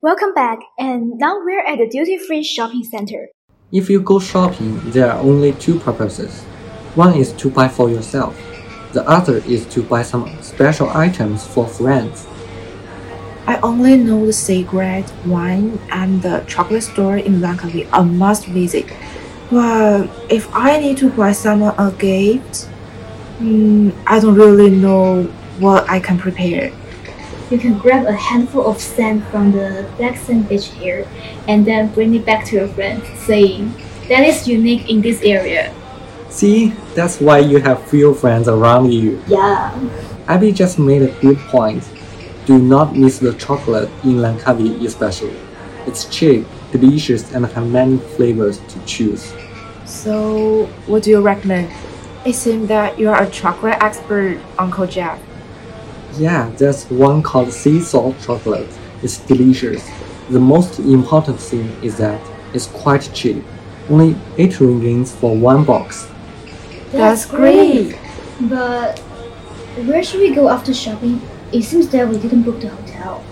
Welcome 0.03 0.35
back, 0.35 0.59
and 0.81 1.13
now 1.19 1.39
we're 1.45 1.65
at 1.65 1.79
the 1.79 1.87
duty 1.89 2.19
free 2.19 2.43
shopping 2.43 2.83
center. 2.83 3.29
If 3.71 3.89
you 3.89 4.01
go 4.01 4.19
shopping, 4.19 4.81
there 4.91 5.13
are 5.13 5.21
only 5.21 5.53
two 5.53 5.79
purposes. 5.79 6.43
One 6.97 7.15
is 7.15 7.33
to 7.35 7.49
buy 7.49 7.69
for 7.69 7.89
yourself. 7.89 8.37
The 8.95 9.09
other 9.09 9.37
is 9.47 9.65
to 9.67 9.85
buy 9.85 10.03
some 10.03 10.27
special 10.43 10.91
items 10.91 11.47
for 11.47 11.69
friends. 11.69 12.27
I 13.51 13.59
only 13.63 13.97
know 13.97 14.27
the 14.27 14.33
cigarette, 14.33 15.13
wine, 15.27 15.81
and 15.91 16.23
the 16.23 16.45
chocolate 16.47 16.85
store 16.85 17.17
in 17.17 17.41
Langkawi 17.41 17.89
a 17.93 18.05
must 18.05 18.47
visit. 18.47 18.87
But 19.51 20.07
if 20.31 20.47
I 20.55 20.79
need 20.79 20.99
to 20.99 21.11
buy 21.11 21.33
someone 21.33 21.75
a 21.77 21.91
gift, 21.91 22.67
hmm, 23.43 23.91
I 24.07 24.21
don't 24.21 24.37
really 24.37 24.71
know 24.71 25.25
what 25.59 25.91
I 25.91 25.99
can 25.99 26.17
prepare. 26.17 26.71
You 27.51 27.59
can 27.59 27.77
grab 27.77 28.07
a 28.07 28.15
handful 28.15 28.71
of 28.71 28.79
sand 28.79 29.27
from 29.35 29.51
the 29.51 29.85
black 29.97 30.17
sand 30.17 30.49
beach 30.49 30.69
here 30.79 31.09
and 31.49 31.67
then 31.67 31.89
bring 31.89 32.15
it 32.15 32.25
back 32.25 32.45
to 32.55 32.55
your 32.55 32.69
friend, 32.69 33.03
saying, 33.19 33.75
That 34.07 34.23
is 34.23 34.47
unique 34.47 34.89
in 34.89 35.01
this 35.01 35.23
area. 35.23 35.75
See, 36.29 36.69
that's 36.95 37.19
why 37.19 37.39
you 37.41 37.59
have 37.59 37.83
few 37.91 38.15
friends 38.15 38.47
around 38.47 38.93
you. 38.93 39.21
Yeah. 39.27 39.75
Abby 40.29 40.53
just 40.53 40.79
made 40.79 41.03
a 41.03 41.11
good 41.19 41.39
point. 41.51 41.83
Do 42.47 42.59
not 42.59 42.97
miss 42.97 43.19
the 43.19 43.35
chocolate 43.35 43.91
in 44.03 44.17
Langkawi 44.17 44.85
especially. 44.85 45.37
It's 45.87 46.05
cheap, 46.07 46.47
delicious, 46.73 47.33
and 47.33 47.47
have 47.47 47.67
many 47.67 47.99
flavors 47.99 48.59
to 48.59 48.85
choose. 48.85 49.33
So, 49.85 50.67
what 50.87 51.03
do 51.03 51.11
you 51.11 51.21
recommend? 51.21 51.71
It 52.25 52.35
seems 52.35 52.69
that 52.69 52.99
you 52.99 53.09
are 53.11 53.23
a 53.23 53.31
chocolate 53.31 53.77
expert, 53.81 54.39
Uncle 54.59 54.87
Jack. 54.87 55.19
Yeah, 56.19 56.51
there's 56.57 56.85
one 56.91 57.23
called 57.23 57.53
sea 57.53 57.81
salt 57.81 58.17
chocolate. 58.21 58.69
It's 59.03 59.19
delicious. 59.19 59.89
The 60.29 60.41
most 60.41 60.79
important 60.79 61.41
thing 61.41 61.71
is 61.83 61.97
that 61.99 62.21
it's 62.53 62.67
quite 62.67 63.11
cheap. 63.15 63.45
Only 63.89 64.17
8 64.39 64.51
ringgits 64.53 65.09
for 65.09 65.37
one 65.37 65.65
box. 65.65 66.09
That's 66.93 67.27
great. 67.27 67.99
But 68.41 68.99
where 69.87 70.03
should 70.03 70.21
we 70.21 70.35
go 70.35 70.49
after 70.49 70.75
shopping? 70.75 71.21
It 71.53 71.63
seems 71.65 71.89
that 71.89 72.09
we 72.09 72.17
didn't 72.17 72.43
book 72.43 72.61
the 72.61 72.69
hotel. 72.69 73.25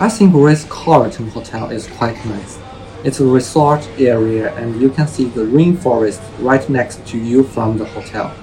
I 0.00 0.08
think 0.08 0.32
Ritz 0.34 0.64
Carlton 0.64 1.28
Hotel 1.28 1.70
is 1.70 1.86
quite 1.86 2.16
nice. 2.24 2.58
It's 3.04 3.20
a 3.20 3.26
resort 3.26 3.86
area 3.98 4.54
and 4.56 4.80
you 4.80 4.88
can 4.88 5.06
see 5.06 5.26
the 5.26 5.42
rainforest 5.42 6.22
right 6.38 6.66
next 6.70 7.06
to 7.08 7.18
you 7.18 7.44
from 7.44 7.76
the 7.76 7.84
hotel. 7.84 8.34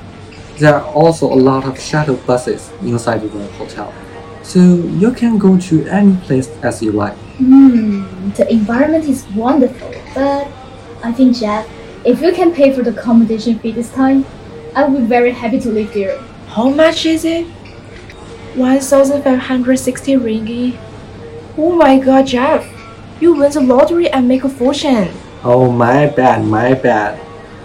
There 0.59 0.75
are 0.75 0.85
also 0.93 1.25
a 1.33 1.35
lot 1.35 1.65
of 1.65 1.79
shuttle 1.79 2.17
buses 2.17 2.71
inside 2.83 3.23
the 3.23 3.47
hotel. 3.53 3.91
So 4.43 4.59
you 4.59 5.11
can 5.13 5.39
go 5.39 5.57
to 5.57 5.87
any 5.87 6.15
place 6.17 6.47
as 6.61 6.83
you 6.83 6.91
like. 6.91 7.17
Hmm, 7.39 8.29
the 8.31 8.47
environment 8.51 9.05
is 9.05 9.25
wonderful, 9.29 9.91
but 10.13 10.47
I 11.03 11.11
think 11.11 11.37
Jeff, 11.37 11.67
if 12.05 12.21
you 12.21 12.31
can 12.33 12.53
pay 12.53 12.71
for 12.71 12.83
the 12.83 12.91
accommodation 12.91 13.57
fee 13.57 13.71
this 13.71 13.91
time, 13.91 14.25
I 14.75 14.83
would 14.83 15.01
be 15.01 15.07
very 15.07 15.31
happy 15.31 15.59
to 15.59 15.69
live 15.69 15.91
there. 15.91 16.21
How 16.47 16.69
much 16.69 17.07
is 17.07 17.25
it? 17.25 17.47
1,560 18.55 20.15
ringgit. 20.17 20.77
Oh 21.57 21.75
my 21.75 21.99
god, 21.99 22.27
Jeff. 22.27 22.67
You 23.19 23.33
win 23.33 23.51
the 23.51 23.61
lottery 23.61 24.09
and 24.09 24.27
make 24.27 24.43
a 24.43 24.49
fortune. 24.49 25.09
Oh 25.43 25.71
my 25.71 26.07
bad, 26.07 26.45
my 26.45 26.73
bad. 26.73 27.19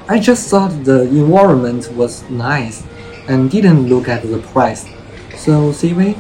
I 0.09 0.21
just 0.21 0.49
thought 0.49 0.85
the 0.85 1.03
environment 1.03 1.93
was 1.93 2.23
nice 2.31 2.85
and 3.27 3.51
didn't 3.51 3.89
look 3.89 4.09
at 4.09 4.23
the 4.23 4.39
price. 4.39 4.87
So 5.35 5.73
Siwei, 5.73 6.15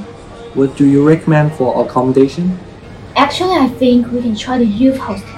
what 0.54 0.76
do 0.76 0.86
you 0.86 1.06
recommend 1.06 1.52
for 1.52 1.84
accommodation? 1.84 2.58
Actually, 3.14 3.56
I 3.56 3.68
think 3.68 4.10
we 4.10 4.22
can 4.22 4.34
try 4.34 4.58
the 4.58 4.66
youth 4.66 4.98
hostel. 4.98 5.30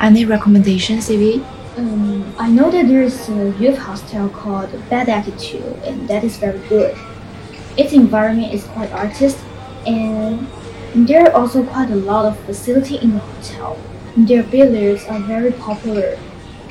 Any 0.00 0.24
recommendations, 0.24 1.08
Siwei? 1.08 1.44
Um, 1.76 2.34
I 2.38 2.48
know 2.50 2.70
that 2.70 2.88
there's 2.88 3.28
a 3.28 3.50
youth 3.60 3.78
hostel 3.78 4.28
called 4.30 4.70
Bed 4.90 5.08
Attitude, 5.08 5.78
and 5.84 6.08
that 6.08 6.24
is 6.24 6.36
very 6.36 6.58
good. 6.68 6.96
Its 7.78 7.92
environment 7.92 8.52
is 8.52 8.64
quite 8.64 8.90
artistic, 8.90 9.40
and 9.86 10.44
there 11.08 11.26
are 11.26 11.32
also 11.32 11.62
quite 11.62 11.90
a 11.90 11.94
lot 11.94 12.26
of 12.26 12.36
facility 12.40 12.96
in 12.96 13.12
the 13.12 13.20
hotel. 13.20 13.78
Their 14.16 14.42
billiards 14.42 15.04
are 15.06 15.20
very 15.20 15.52
popular, 15.52 16.18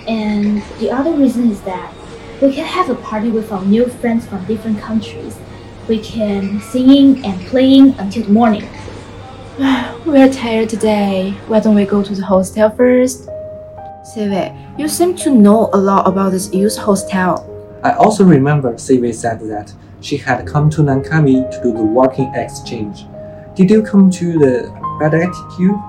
and 0.06 0.62
the 0.80 0.92
other 0.92 1.14
reason 1.14 1.50
is 1.50 1.62
that 1.62 1.94
we 2.42 2.54
can 2.54 2.66
have 2.66 2.90
a 2.90 2.96
party 2.96 3.30
with 3.30 3.54
our 3.54 3.64
new 3.64 3.88
friends 3.88 4.28
from 4.28 4.44
different 4.46 4.80
countries. 4.80 5.40
We 5.88 6.00
can 6.00 6.60
singing 6.60 7.26
and 7.26 7.40
playing 7.48 7.98
until 8.00 8.26
the 8.26 8.32
morning. 8.32 8.68
We're 10.06 10.32
tired 10.32 10.68
today. 10.68 11.32
Why 11.48 11.62
don't 11.62 11.76
we 11.76 11.86
go 11.86 12.04
to 12.04 12.14
the 12.14 12.26
hostel 12.26 12.70
first? 12.70 13.30
Siwei, 14.04 14.54
you 14.78 14.90
seem 14.90 15.16
to 15.24 15.32
know 15.32 15.70
a 15.72 15.78
lot 15.78 16.06
about 16.06 16.34
this 16.34 16.54
youth 16.54 16.78
hostel. 16.78 17.57
I 17.88 17.94
also 17.94 18.26
remember 18.26 18.74
Siwei 18.74 19.16
said 19.16 19.40
that 19.48 19.74
she 20.02 20.18
had 20.18 20.46
come 20.46 20.70
to 20.72 20.82
Langkawi 20.82 21.50
to 21.50 21.64
do 21.64 21.72
the 21.72 21.86
working 21.86 22.30
exchange. 22.36 23.06
Did 23.56 23.72
you 23.72 23.82
come 23.82 24.12
to 24.12 24.34
the 24.38 24.70
bad 25.00 25.14
attitude? 25.14 25.80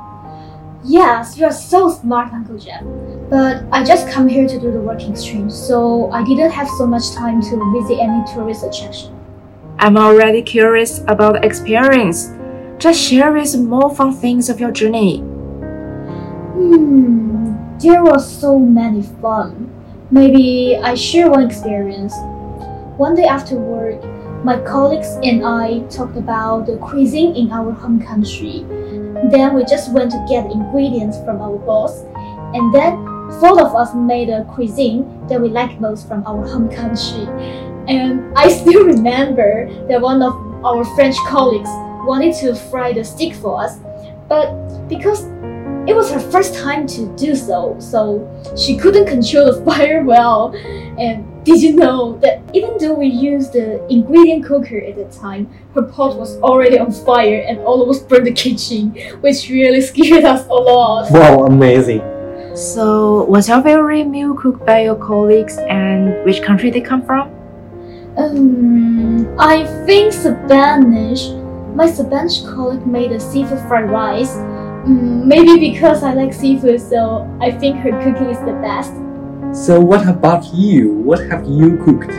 Yes, 0.84 1.36
you 1.36 1.44
are 1.46 1.52
so 1.52 1.90
smart, 1.90 2.32
Uncle 2.32 2.56
Jeff. 2.56 2.84
But 3.28 3.64
I 3.72 3.82
just 3.82 4.08
come 4.08 4.28
here 4.28 4.46
to 4.46 4.60
do 4.60 4.70
the 4.70 4.80
working 4.80 5.10
exchange, 5.10 5.50
so 5.50 6.08
I 6.12 6.22
didn't 6.22 6.52
have 6.52 6.68
so 6.78 6.86
much 6.86 7.10
time 7.16 7.42
to 7.42 7.72
visit 7.80 7.98
any 7.98 8.22
tourist 8.32 8.62
attraction. 8.62 9.18
I'm 9.80 9.96
already 9.96 10.42
curious 10.42 11.00
about 11.08 11.32
the 11.32 11.44
experience. 11.44 12.30
Just 12.78 13.00
share 13.00 13.32
with 13.32 13.58
more 13.58 13.92
fun 13.92 14.14
things 14.14 14.48
of 14.48 14.60
your 14.60 14.70
journey. 14.70 15.18
Hmm, 16.54 17.56
there 17.78 18.04
were 18.04 18.20
so 18.20 18.56
many 18.56 19.02
fun. 19.02 19.77
Maybe 20.10 20.74
I 20.74 20.94
share 20.94 21.30
one 21.30 21.44
experience. 21.44 22.14
One 22.96 23.14
day 23.14 23.26
after 23.26 23.56
work, 23.56 24.02
my 24.42 24.58
colleagues 24.60 25.18
and 25.22 25.44
I 25.44 25.80
talked 25.90 26.16
about 26.16 26.64
the 26.64 26.78
cuisine 26.78 27.36
in 27.36 27.52
our 27.52 27.72
home 27.72 28.00
country. 28.00 28.64
Then 29.28 29.52
we 29.52 29.66
just 29.66 29.92
went 29.92 30.10
to 30.12 30.26
get 30.26 30.50
ingredients 30.50 31.18
from 31.18 31.42
our 31.42 31.58
boss, 31.58 32.04
and 32.56 32.72
then 32.74 32.96
four 33.38 33.60
of 33.60 33.74
us 33.74 33.94
made 33.94 34.30
a 34.30 34.44
cuisine 34.44 35.04
that 35.28 35.38
we 35.38 35.50
like 35.50 35.78
most 35.78 36.08
from 36.08 36.26
our 36.26 36.46
home 36.48 36.70
country. 36.70 37.28
And 37.86 38.32
I 38.34 38.48
still 38.48 38.86
remember 38.96 39.68
that 39.88 40.00
one 40.00 40.22
of 40.22 40.32
our 40.64 40.86
French 40.96 41.16
colleagues 41.28 41.68
wanted 42.08 42.34
to 42.36 42.54
fry 42.54 42.94
the 42.94 43.04
steak 43.04 43.34
for 43.34 43.60
us, 43.60 43.76
but 44.26 44.88
because 44.88 45.26
it 45.88 45.96
was 45.96 46.10
her 46.10 46.20
first 46.20 46.54
time 46.54 46.86
to 46.86 47.16
do 47.16 47.34
so, 47.34 47.74
so 47.80 48.28
she 48.54 48.76
couldn't 48.76 49.06
control 49.06 49.46
the 49.50 49.64
fire 49.68 50.04
well. 50.04 50.54
And 50.98 51.24
did 51.44 51.62
you 51.62 51.76
know 51.76 52.18
that 52.18 52.42
even 52.52 52.76
though 52.78 52.92
we 52.92 53.06
used 53.06 53.54
the 53.54 53.82
ingredient 53.90 54.44
cooker 54.44 54.78
at 54.78 54.96
the 54.96 55.06
time, 55.06 55.48
her 55.74 55.82
pot 55.82 56.18
was 56.18 56.36
already 56.40 56.78
on 56.78 56.92
fire 56.92 57.42
and 57.48 57.58
almost 57.60 58.06
burned 58.06 58.26
the 58.26 58.32
kitchen, 58.32 58.90
which 59.22 59.48
really 59.48 59.80
scared 59.90 60.24
us 60.24 60.46
a 60.48 60.52
lot. 60.52 61.10
Wow, 61.10 61.46
amazing. 61.46 62.02
So, 62.54 63.24
what's 63.24 63.48
your 63.48 63.62
favorite 63.62 64.04
meal 64.04 64.34
cooked 64.34 64.66
by 64.66 64.82
your 64.82 64.96
colleagues 64.96 65.56
and 65.70 66.22
which 66.24 66.42
country 66.42 66.70
they 66.70 66.82
come 66.82 67.02
from? 67.06 67.30
Um, 68.18 69.38
I 69.38 69.64
think 69.86 70.12
Spanish. 70.12 71.30
My 71.74 71.90
Spanish 71.90 72.42
colleague 72.42 72.86
made 72.86 73.12
a 73.12 73.20
seafood 73.20 73.60
fried 73.68 73.88
rice. 73.88 74.36
Mm, 74.88 75.26
maybe 75.26 75.60
because 75.60 76.02
I 76.02 76.14
like 76.14 76.32
seafood, 76.32 76.80
so 76.80 77.28
I 77.42 77.50
think 77.50 77.76
her 77.84 77.92
cooking 77.92 78.30
is 78.30 78.38
the 78.40 78.56
best. 78.64 78.94
So 79.52 79.78
what 79.78 80.08
about 80.08 80.48
you? 80.54 80.94
What 81.04 81.20
have 81.28 81.44
you 81.46 81.76
cooked? 81.84 82.10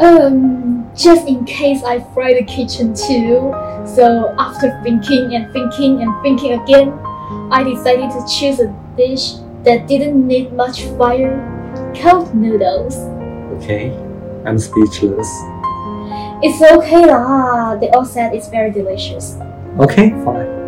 Um, 0.00 0.88
just 0.96 1.28
in 1.28 1.44
case 1.44 1.82
I 1.84 2.00
fry 2.14 2.32
the 2.32 2.44
kitchen 2.44 2.94
too. 2.94 3.52
So 3.84 4.34
after 4.38 4.72
thinking 4.82 5.34
and 5.34 5.52
thinking 5.52 6.00
and 6.00 6.10
thinking 6.22 6.56
again, 6.60 6.96
I 7.52 7.62
decided 7.62 8.08
to 8.08 8.24
choose 8.24 8.60
a 8.60 8.72
dish 8.96 9.34
that 9.64 9.86
didn't 9.86 10.16
need 10.26 10.54
much 10.54 10.84
fire. 10.96 11.36
Cold 11.94 12.34
noodles. 12.34 12.96
Okay, 13.60 13.92
I'm 14.46 14.58
speechless. 14.58 15.28
It's 16.40 16.62
okay 16.62 17.04
lah. 17.04 17.76
They 17.76 17.90
all 17.90 18.06
said 18.06 18.32
it's 18.34 18.48
very 18.48 18.72
delicious. 18.72 19.36
Okay, 19.76 20.16
fine. 20.24 20.59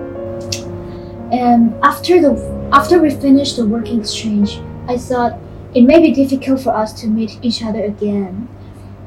And 1.33 1.75
after 1.83 2.21
the 2.21 2.37
after 2.73 3.01
we 3.01 3.11
finished 3.11 3.57
the 3.57 3.67
working 3.67 4.01
exchange, 4.01 4.61
I 4.87 4.99
thought 4.99 5.39
it 5.75 5.83
may 5.83 5.99
be 5.99 6.13
difficult 6.13 6.61
for 6.61 6.77
us 6.77 6.93
to 7.01 7.09
meet 7.09 7.39
each 7.43 7.65
other 7.65 7.83
again. 7.83 8.49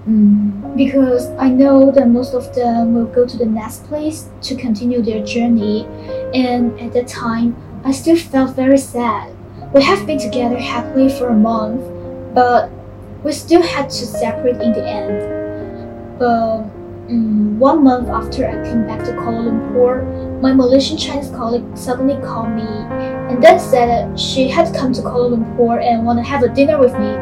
Mm, 0.09 0.75
because 0.75 1.29
I 1.37 1.49
know 1.49 1.91
that 1.91 2.07
most 2.07 2.33
of 2.33 2.53
them 2.53 2.93
will 2.93 3.05
go 3.05 3.25
to 3.25 3.37
the 3.37 3.45
next 3.45 3.85
place 3.85 4.29
to 4.41 4.55
continue 4.55 5.01
their 5.01 5.23
journey, 5.23 5.85
and 6.33 6.79
at 6.79 6.93
that 6.93 7.07
time, 7.07 7.55
I 7.83 7.91
still 7.91 8.17
felt 8.17 8.55
very 8.55 8.77
sad. 8.77 9.31
We 9.73 9.83
have 9.83 10.05
been 10.07 10.19
together 10.19 10.57
happily 10.57 11.09
for 11.09 11.29
a 11.29 11.35
month, 11.35 11.81
but 12.33 12.69
we 13.23 13.31
still 13.31 13.61
had 13.61 13.89
to 13.89 14.05
separate 14.05 14.61
in 14.61 14.73
the 14.73 14.87
end. 14.87 16.17
But 16.17 16.63
mm, 17.09 17.57
one 17.57 17.83
month 17.83 18.09
after 18.09 18.47
I 18.47 18.63
came 18.63 18.85
back 18.87 19.03
to 19.05 19.11
Kuala 19.11 19.49
Lumpur, 19.49 20.24
my 20.41 20.53
Malaysian 20.53 20.97
Chinese 20.97 21.29
colleague 21.31 21.65
suddenly 21.77 22.15
called 22.25 22.49
me 22.49 22.67
and 23.29 23.43
then 23.43 23.59
said 23.59 23.87
that 23.87 24.19
she 24.19 24.47
had 24.49 24.73
come 24.75 24.93
to 24.93 25.01
Kuala 25.01 25.37
Lumpur 25.37 25.81
and 25.81 26.05
want 26.05 26.19
to 26.19 26.23
have 26.23 26.43
a 26.43 26.49
dinner 26.49 26.77
with 26.77 26.93
me. 26.93 27.15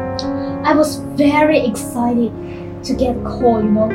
I 0.64 0.74
was 0.74 0.96
very 1.16 1.64
excited 1.64 2.32
to 2.84 2.94
get 2.94 3.16
a 3.16 3.22
call, 3.22 3.62
you 3.62 3.70
know. 3.70 3.90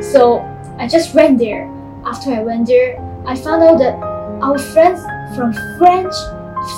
So 0.00 0.40
I 0.78 0.86
just 0.88 1.14
went 1.14 1.38
there. 1.38 1.70
After 2.04 2.30
I 2.30 2.42
went 2.42 2.66
there, 2.66 3.00
I 3.26 3.34
found 3.34 3.62
out 3.62 3.78
that 3.78 3.94
our 4.42 4.58
friends 4.58 5.00
from 5.34 5.52
French, 5.78 6.14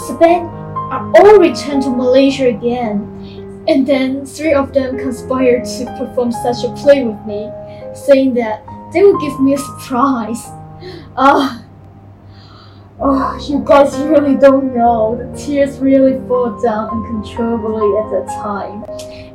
Spain 0.06 0.46
are 0.90 1.10
all 1.16 1.38
returned 1.38 1.82
to 1.82 1.90
Malaysia 1.90 2.48
again. 2.48 3.12
And 3.68 3.84
then 3.84 4.24
three 4.24 4.54
of 4.54 4.72
them 4.72 4.96
conspired 4.96 5.64
to 5.64 5.84
perform 5.98 6.30
such 6.30 6.64
a 6.64 6.72
play 6.74 7.02
with 7.02 7.18
me, 7.26 7.50
saying 7.94 8.34
that 8.34 8.64
they 8.92 9.02
would 9.02 9.20
give 9.20 9.40
me 9.40 9.54
a 9.54 9.58
surprise. 9.58 10.42
Ah, 11.16 11.65
you 12.98 13.62
guys 13.64 13.96
really 13.98 14.36
don't 14.36 14.74
know. 14.74 15.16
The 15.16 15.38
tears 15.38 15.78
really 15.78 16.18
fall 16.26 16.60
down 16.62 16.88
uncontrollably 16.88 17.92
at 18.00 18.10
that 18.10 18.42
time. 18.42 18.84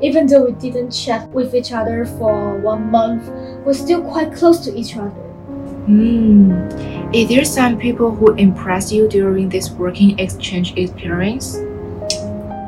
Even 0.02 0.26
though 0.26 0.46
we 0.46 0.54
didn't 0.54 0.92
chat 0.92 1.30
with 1.30 1.54
each 1.54 1.72
other 1.72 2.06
for 2.06 2.58
one 2.58 2.90
month, 2.90 3.30
we're 3.64 3.74
still 3.74 4.02
quite 4.02 4.34
close 4.34 4.60
to 4.66 4.76
each 4.76 4.98
other. 4.98 5.10
Hmm. 5.86 6.52
Is 7.14 7.30
there 7.30 7.46
some 7.46 7.78
people 7.78 8.16
who 8.16 8.34
impressed 8.36 8.92
you 8.92 9.08
during 9.08 9.50
this 9.50 9.70
working 9.70 10.18
exchange 10.18 10.76
experience? 10.76 11.58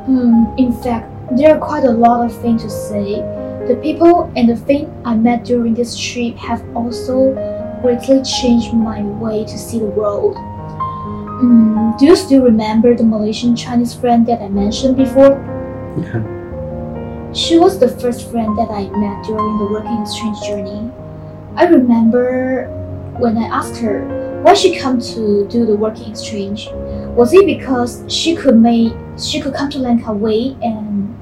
Hmm, 0.06 0.54
in 0.58 0.72
fact, 0.82 1.10
there 1.36 1.56
are 1.56 1.58
quite 1.58 1.84
a 1.84 1.90
lot 1.90 2.24
of 2.24 2.40
things 2.40 2.62
to 2.62 2.70
say. 2.70 3.16
The 3.66 3.80
people 3.82 4.30
and 4.36 4.48
the 4.48 4.56
things 4.56 4.90
I 5.04 5.16
met 5.16 5.44
during 5.44 5.74
this 5.74 5.98
trip 5.98 6.36
have 6.36 6.62
also 6.76 7.32
greatly 7.82 8.22
changed 8.22 8.74
my 8.74 9.02
way 9.02 9.44
to 9.44 9.58
see 9.58 9.78
the 9.78 9.86
world. 9.86 10.36
Hmm, 11.44 11.94
do 11.98 12.06
you 12.06 12.16
still 12.16 12.42
remember 12.42 12.96
the 12.96 13.04
Malaysian 13.04 13.54
Chinese 13.54 13.92
friend 13.92 14.26
that 14.26 14.40
I 14.40 14.48
mentioned 14.48 14.96
before? 14.96 15.36
Yeah. 16.00 16.24
She 17.34 17.58
was 17.58 17.78
the 17.78 17.88
first 17.88 18.30
friend 18.30 18.56
that 18.56 18.70
I 18.70 18.88
met 18.96 19.24
during 19.24 19.58
the 19.58 19.66
working 19.66 20.00
exchange 20.00 20.40
journey. 20.40 20.90
I 21.54 21.66
remember 21.66 22.68
when 23.18 23.36
I 23.36 23.44
asked 23.44 23.76
her 23.82 24.40
why 24.42 24.54
she 24.54 24.78
come 24.78 24.98
to 25.00 25.46
do 25.48 25.66
the 25.66 25.76
working 25.76 26.10
exchange. 26.10 26.68
Was 27.14 27.34
it 27.34 27.44
because 27.44 28.02
she 28.08 28.34
could 28.34 28.56
make 28.56 28.94
she 29.18 29.38
could 29.40 29.52
come 29.52 29.68
to 29.70 29.78
Langkawi 29.78 30.56
and 30.64 31.14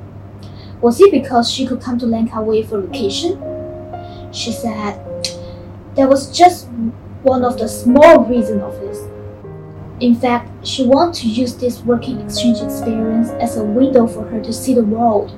was 0.80 1.00
it 1.00 1.10
because 1.10 1.50
she 1.50 1.66
could 1.66 1.80
come 1.80 1.98
to 1.98 2.06
Langkawi 2.06 2.64
for 2.68 2.80
vacation? 2.80 3.42
She 4.32 4.52
said 4.52 5.02
that 5.96 6.08
was 6.08 6.30
just 6.30 6.68
one 7.22 7.44
of 7.44 7.58
the 7.58 7.66
small 7.66 8.24
reasons 8.24 8.62
of 8.62 8.78
this. 8.78 9.11
In 10.02 10.16
fact, 10.16 10.66
she 10.66 10.84
wanted 10.84 11.14
to 11.20 11.28
use 11.28 11.54
this 11.54 11.78
working 11.82 12.20
exchange 12.20 12.60
experience 12.60 13.30
as 13.40 13.56
a 13.56 13.62
window 13.62 14.08
for 14.08 14.24
her 14.24 14.42
to 14.42 14.52
see 14.52 14.74
the 14.74 14.82
world. 14.82 15.30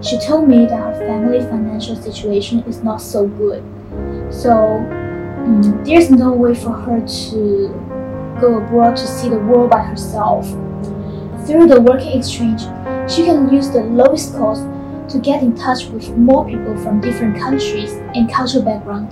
She 0.00 0.20
told 0.20 0.48
me 0.48 0.66
that 0.66 0.78
her 0.78 0.94
family 1.04 1.40
financial 1.40 1.96
situation 1.96 2.60
is 2.60 2.84
not 2.84 3.02
so 3.02 3.26
good. 3.26 3.64
So 4.30 4.50
mm, 4.50 5.84
there's 5.84 6.10
no 6.10 6.30
way 6.32 6.54
for 6.54 6.70
her 6.70 7.00
to 7.00 8.38
go 8.40 8.58
abroad 8.58 8.96
to 8.98 9.04
see 9.04 9.30
the 9.30 9.40
world 9.40 9.70
by 9.70 9.82
herself. 9.82 10.48
Through 11.44 11.66
the 11.66 11.80
working 11.80 12.16
exchange, 12.16 12.60
she 13.10 13.24
can 13.24 13.52
use 13.52 13.70
the 13.70 13.82
lowest 13.82 14.34
cost 14.34 14.62
to 15.08 15.18
get 15.18 15.42
in 15.42 15.56
touch 15.56 15.86
with 15.86 16.08
more 16.16 16.48
people 16.48 16.76
from 16.76 17.00
different 17.00 17.36
countries 17.36 17.94
and 18.14 18.32
cultural 18.32 18.62
background. 18.62 19.10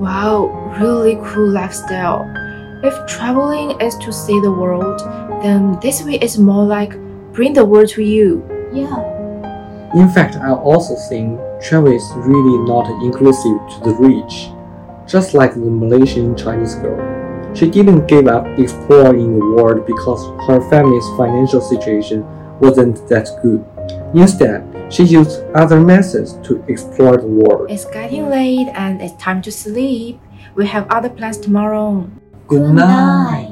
Wow, 0.00 0.48
really 0.80 1.16
cool 1.22 1.50
lifestyle. 1.50 2.41
If 2.84 3.06
traveling 3.06 3.80
is 3.80 3.96
to 3.98 4.12
see 4.12 4.40
the 4.40 4.50
world, 4.50 4.98
then 5.42 5.78
this 5.80 6.02
way 6.02 6.14
is 6.14 6.36
more 6.36 6.64
like 6.64 6.98
bring 7.32 7.52
the 7.52 7.64
world 7.64 7.88
to 7.90 8.02
you. 8.02 8.42
Yeah. 8.72 9.08
In 9.94 10.08
fact, 10.08 10.34
I 10.36 10.50
also 10.50 10.96
think 11.08 11.38
travel 11.62 11.92
is 11.92 12.10
really 12.16 12.58
not 12.66 12.90
inclusive 13.04 13.58
to 13.70 13.80
the 13.84 13.94
rich. 13.94 14.50
Just 15.06 15.32
like 15.32 15.54
the 15.54 15.60
Malaysian 15.60 16.36
Chinese 16.36 16.74
girl, 16.74 16.98
she 17.54 17.70
didn't 17.70 18.08
give 18.08 18.26
up 18.26 18.46
exploring 18.58 19.38
the 19.38 19.46
world 19.46 19.86
because 19.86 20.26
her 20.48 20.60
family's 20.68 21.06
financial 21.16 21.60
situation 21.60 22.24
wasn't 22.58 23.06
that 23.08 23.28
good. 23.42 23.64
Instead, 24.14 24.92
she 24.92 25.04
used 25.04 25.42
other 25.54 25.78
methods 25.80 26.34
to 26.48 26.64
explore 26.66 27.16
the 27.16 27.26
world. 27.26 27.70
It's 27.70 27.84
getting 27.84 28.28
late 28.28 28.68
and 28.74 29.00
it's 29.00 29.14
time 29.22 29.40
to 29.42 29.52
sleep. 29.52 30.20
We 30.56 30.66
have 30.66 30.88
other 30.90 31.08
plans 31.08 31.38
tomorrow. 31.38 32.10
Good 32.52 32.74
night. 32.74 33.48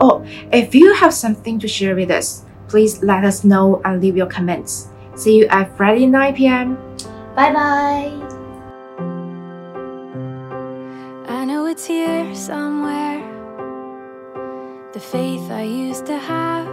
Oh, 0.00 0.24
if 0.50 0.74
you 0.74 0.94
have 0.94 1.12
something 1.12 1.58
to 1.58 1.68
share 1.68 1.94
with 1.94 2.10
us, 2.10 2.46
please 2.68 3.02
let 3.02 3.22
us 3.22 3.44
know 3.44 3.82
and 3.84 4.00
leave 4.00 4.16
your 4.16 4.28
comments. 4.28 4.88
See 5.14 5.36
you 5.36 5.46
at 5.48 5.76
Friday 5.76 6.06
9 6.06 6.34
p.m. 6.34 6.76
Bye 7.36 7.52
bye. 7.52 8.08
I 11.28 11.44
know 11.44 11.66
it's 11.66 11.84
here 11.84 12.34
somewhere. 12.34 13.20
The 14.94 15.00
faith 15.00 15.50
I 15.50 15.64
used 15.64 16.06
to 16.06 16.16
have 16.16 16.72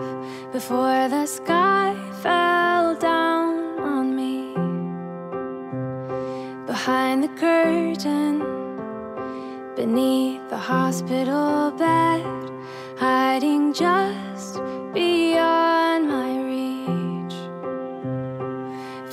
before 0.53 1.09
the 1.09 1.25
sky 1.25 1.93
fell 2.23 2.95
down 2.95 3.77
on 3.81 4.15
me. 4.15 4.55
Behind 6.65 7.21
the 7.21 7.31
curtain, 7.35 8.60
beneath 9.75 10.41
the 10.49 10.57
hospital 10.57 11.71
bed, 11.71 12.25
hiding 12.97 13.73
just 13.73 14.59
beyond 14.93 16.07
my 16.07 16.41
reach. 16.51 17.35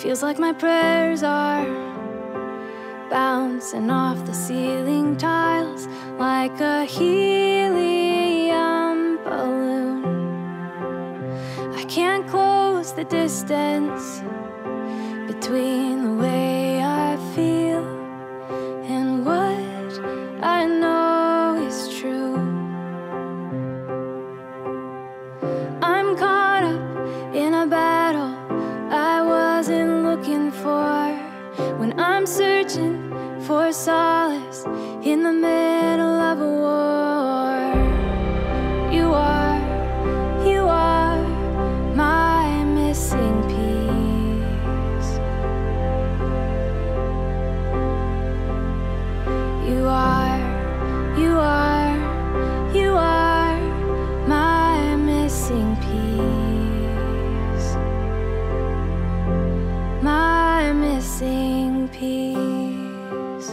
Feels 0.01 0.23
like 0.23 0.39
my 0.39 0.53
prayers 0.53 1.23
are 1.23 1.67
bouncing 3.11 3.91
off 3.91 4.25
the 4.27 4.35
ceiling 4.35 5.17
tiles 5.17 5.87
like 6.19 6.61
a 6.61 6.85
helium 6.85 7.99
balloon. 9.25 10.05
I 11.75 11.85
can't 11.85 12.27
close 12.27 12.93
the 12.93 13.05
distance 13.05 14.23
between 15.27 16.03
the 16.05 16.15
way 16.23 16.48
piece. 61.89 63.51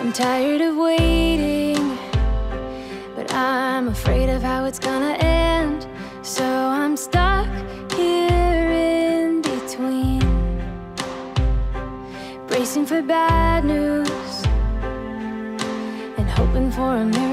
I'm 0.00 0.12
tired 0.12 0.60
of 0.60 0.76
waiting, 0.76 1.98
but 3.14 3.32
I'm 3.32 3.88
afraid 3.88 4.28
of 4.28 4.42
how 4.42 4.64
it's 4.64 4.78
gonna 4.78 5.14
end. 5.20 5.86
So 6.22 6.44
I'm 6.44 6.96
stuck 6.96 7.48
here 7.92 8.70
in 8.70 9.42
between, 9.42 10.20
bracing 12.46 12.86
for 12.86 13.02
bad 13.02 13.64
news 13.64 14.44
and 16.18 16.28
hoping 16.28 16.70
for 16.70 16.96
a 16.96 17.04
miracle. 17.04 17.25